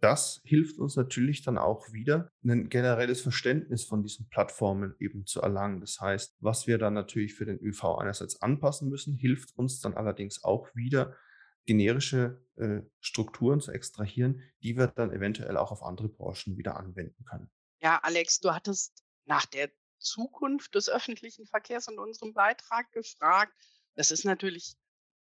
das 0.00 0.40
hilft 0.44 0.80
uns 0.80 0.96
natürlich 0.96 1.44
dann 1.44 1.58
auch 1.58 1.92
wieder, 1.92 2.28
ein 2.42 2.68
generelles 2.68 3.20
Verständnis 3.20 3.84
von 3.84 4.02
diesen 4.02 4.28
Plattformen 4.30 4.96
eben 4.98 5.26
zu 5.26 5.40
erlangen. 5.40 5.80
Das 5.80 6.00
heißt, 6.00 6.38
was 6.40 6.66
wir 6.66 6.78
dann 6.78 6.94
natürlich 6.94 7.34
für 7.34 7.44
den 7.44 7.60
ÖV 7.60 7.98
einerseits 7.98 8.42
anpassen 8.42 8.88
müssen, 8.88 9.14
hilft 9.14 9.56
uns 9.56 9.78
dann 9.78 9.94
allerdings 9.94 10.42
auch 10.42 10.66
wieder, 10.74 11.14
generische 11.66 12.44
äh, 12.56 12.80
Strukturen 13.00 13.60
zu 13.60 13.72
extrahieren, 13.72 14.42
die 14.62 14.76
wir 14.76 14.88
dann 14.88 15.12
eventuell 15.12 15.56
auch 15.56 15.72
auf 15.72 15.82
andere 15.82 16.08
Branchen 16.08 16.56
wieder 16.56 16.76
anwenden 16.76 17.24
können. 17.24 17.50
Ja, 17.80 17.98
Alex, 18.02 18.40
du 18.40 18.52
hattest 18.52 19.04
nach 19.24 19.46
der 19.46 19.70
Zukunft 19.98 20.74
des 20.74 20.88
öffentlichen 20.88 21.46
Verkehrs 21.46 21.88
in 21.88 21.98
unserem 21.98 22.34
Beitrag 22.34 22.90
gefragt. 22.92 23.52
Das 23.94 24.10
ist 24.10 24.24
natürlich 24.24 24.74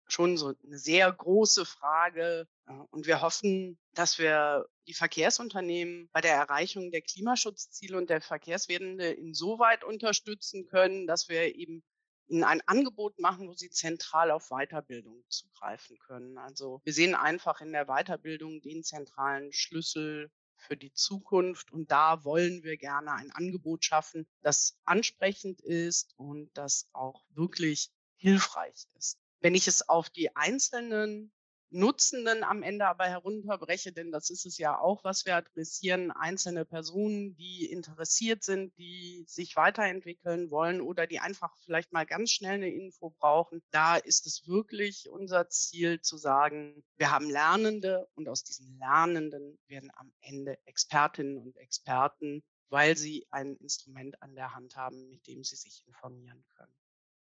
schon 0.08 0.38
so 0.38 0.54
eine 0.64 0.78
sehr 0.78 1.12
große 1.12 1.66
Frage. 1.66 2.48
Und 2.92 3.08
wir 3.08 3.22
hoffen, 3.22 3.80
dass 3.94 4.20
wir 4.20 4.66
die 4.88 4.94
Verkehrsunternehmen 4.94 6.10
bei 6.12 6.22
der 6.22 6.34
Erreichung 6.34 6.92
der 6.92 7.02
Klimaschutzziele 7.02 7.98
und 7.98 8.10
der 8.10 8.22
Verkehrswende 8.22 9.12
insoweit 9.12 9.84
unterstützen 9.84 10.66
können, 10.68 11.08
dass 11.08 11.30
wir 11.30 11.56
eben 11.56 11.84
ihnen 12.30 12.44
ein 12.44 12.62
Angebot 12.68 13.20
machen, 13.20 13.48
wo 13.48 13.54
sie 13.54 13.70
zentral 13.70 14.32
auf 14.32 14.50
Weiterbildung 14.50 15.24
zugreifen 15.30 15.98
können. 16.00 16.38
Also 16.38 16.82
wir 16.84 16.94
sehen 16.94 17.16
einfach 17.16 17.62
in 17.62 17.72
der 17.72 17.86
Weiterbildung 17.86 18.62
den 18.62 18.84
zentralen 18.84 19.52
Schlüssel 19.52 20.32
für 20.60 20.78
die 20.78 20.94
Zukunft. 20.94 21.72
Und 21.72 21.92
da 21.92 22.24
wollen 22.24 22.64
wir 22.64 22.78
gerne 22.78 23.14
ein 23.14 23.32
Angebot 23.32 23.86
schaffen, 23.86 24.28
das 24.42 24.78
ansprechend 24.86 25.62
ist 25.62 26.14
und 26.18 26.50
das 26.54 26.90
auch 26.94 27.24
wirklich 27.34 27.92
hilfreich 28.16 28.88
ist. 28.98 29.18
Wenn 29.40 29.56
ich 29.56 29.68
es 29.68 29.88
auf 29.88 30.10
die 30.10 30.36
einzelnen 30.36 31.32
Nutzenden 31.72 32.44
am 32.44 32.64
Ende 32.64 32.88
aber 32.88 33.06
herunterbreche, 33.06 33.92
denn 33.92 34.12
das 34.12 34.32
ist 34.32 34.48
es 34.48 34.58
ja 34.58 34.80
auch, 34.80 35.04
was 35.04 35.26
wir 35.26 35.36
adressieren, 35.36 36.10
einzelne 36.12 36.66
Personen, 36.66 37.36
die 37.36 37.70
interessiert 37.70 38.44
sind, 38.44 38.76
die 38.78 39.24
sich 39.28 39.56
weiterentwickeln 39.56 40.50
wollen 40.50 40.82
oder 40.82 41.06
die 41.06 41.20
einfach 41.20 41.56
vielleicht 41.64 41.92
mal 41.94 42.08
ganz 42.08 42.32
schnell 42.32 42.56
eine 42.56 42.74
Info 42.74 43.12
brauchen. 43.12 43.62
Da 43.70 43.98
ist 43.98 44.26
es 44.26 44.48
wirklich 44.48 45.10
unser 45.10 45.50
Ziel 45.50 46.02
zu 46.02 46.18
sagen, 46.18 46.84
wir 46.98 47.12
haben 47.12 47.30
Lernende 47.30 48.08
und 48.16 48.28
aus 48.30 48.44
diesen 48.44 48.80
Lernenden 48.80 49.60
werden 49.68 49.92
am 49.94 50.12
Ende 50.22 50.58
Expertinnen 50.66 51.38
und 51.38 51.56
Experten, 51.58 52.42
weil 52.70 52.98
sie 52.98 53.28
ein 53.30 53.56
Instrument 53.58 54.20
an 54.24 54.34
der 54.34 54.56
Hand 54.56 54.76
haben, 54.76 55.10
mit 55.10 55.28
dem 55.28 55.44
sie 55.44 55.56
sich 55.56 55.84
informieren 55.86 56.44
können 56.56 56.74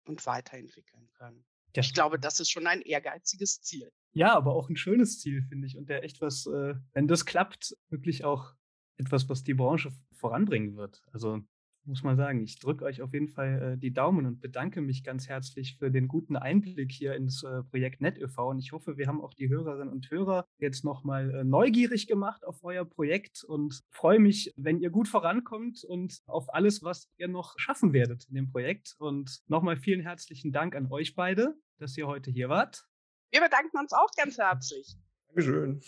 und 0.06 0.26
weiterentwickeln 0.26 1.08
können. 1.14 1.44
Ja. 1.74 1.82
Ich 1.82 1.92
glaube, 1.92 2.18
das 2.18 2.40
ist 2.40 2.50
schon 2.50 2.66
ein 2.66 2.82
ehrgeiziges 2.82 3.60
Ziel. 3.62 3.90
Ja, 4.12 4.34
aber 4.34 4.54
auch 4.54 4.68
ein 4.68 4.76
schönes 4.76 5.20
Ziel, 5.20 5.42
finde 5.42 5.66
ich. 5.66 5.76
Und 5.76 5.88
der 5.88 6.04
echt 6.04 6.20
was, 6.20 6.46
äh, 6.46 6.74
wenn 6.92 7.08
das 7.08 7.26
klappt, 7.26 7.76
wirklich 7.88 8.24
auch 8.24 8.54
etwas, 8.96 9.28
was 9.28 9.42
die 9.42 9.54
Branche 9.54 9.90
voranbringen 10.12 10.76
wird. 10.76 11.02
Also 11.12 11.40
muss 11.86 12.02
man 12.02 12.16
sagen. 12.16 12.42
Ich 12.42 12.58
drücke 12.58 12.84
euch 12.84 13.02
auf 13.02 13.12
jeden 13.12 13.28
Fall 13.28 13.74
äh, 13.74 13.78
die 13.78 13.92
Daumen 13.92 14.26
und 14.26 14.40
bedanke 14.40 14.80
mich 14.80 15.04
ganz 15.04 15.28
herzlich 15.28 15.76
für 15.78 15.90
den 15.90 16.08
guten 16.08 16.36
Einblick 16.36 16.92
hier 16.92 17.14
ins 17.14 17.42
äh, 17.42 17.62
Projekt 17.64 18.00
NetÖV. 18.00 18.38
Und 18.38 18.58
ich 18.58 18.72
hoffe, 18.72 18.96
wir 18.96 19.06
haben 19.06 19.20
auch 19.20 19.34
die 19.34 19.48
Hörerinnen 19.48 19.92
und 19.92 20.10
Hörer 20.10 20.46
jetzt 20.58 20.84
nochmal 20.84 21.30
äh, 21.34 21.44
neugierig 21.44 22.06
gemacht 22.06 22.44
auf 22.44 22.62
euer 22.62 22.84
Projekt 22.84 23.44
und 23.44 23.80
freue 23.90 24.18
mich, 24.18 24.52
wenn 24.56 24.78
ihr 24.78 24.90
gut 24.90 25.08
vorankommt 25.08 25.84
und 25.84 26.20
auf 26.26 26.52
alles, 26.52 26.82
was 26.82 27.10
ihr 27.16 27.28
noch 27.28 27.54
schaffen 27.58 27.92
werdet 27.92 28.26
in 28.28 28.34
dem 28.34 28.50
Projekt. 28.50 28.94
Und 28.98 29.42
nochmal 29.46 29.76
vielen 29.76 30.00
herzlichen 30.00 30.52
Dank 30.52 30.74
an 30.76 30.90
euch 30.90 31.14
beide, 31.14 31.54
dass 31.78 31.96
ihr 31.96 32.06
heute 32.06 32.30
hier 32.30 32.48
wart. 32.48 32.86
Wir 33.30 33.40
bedanken 33.40 33.78
uns 33.78 33.92
auch 33.92 34.10
ganz 34.16 34.38
herzlich. 34.38 34.96
Dankeschön. 35.28 35.80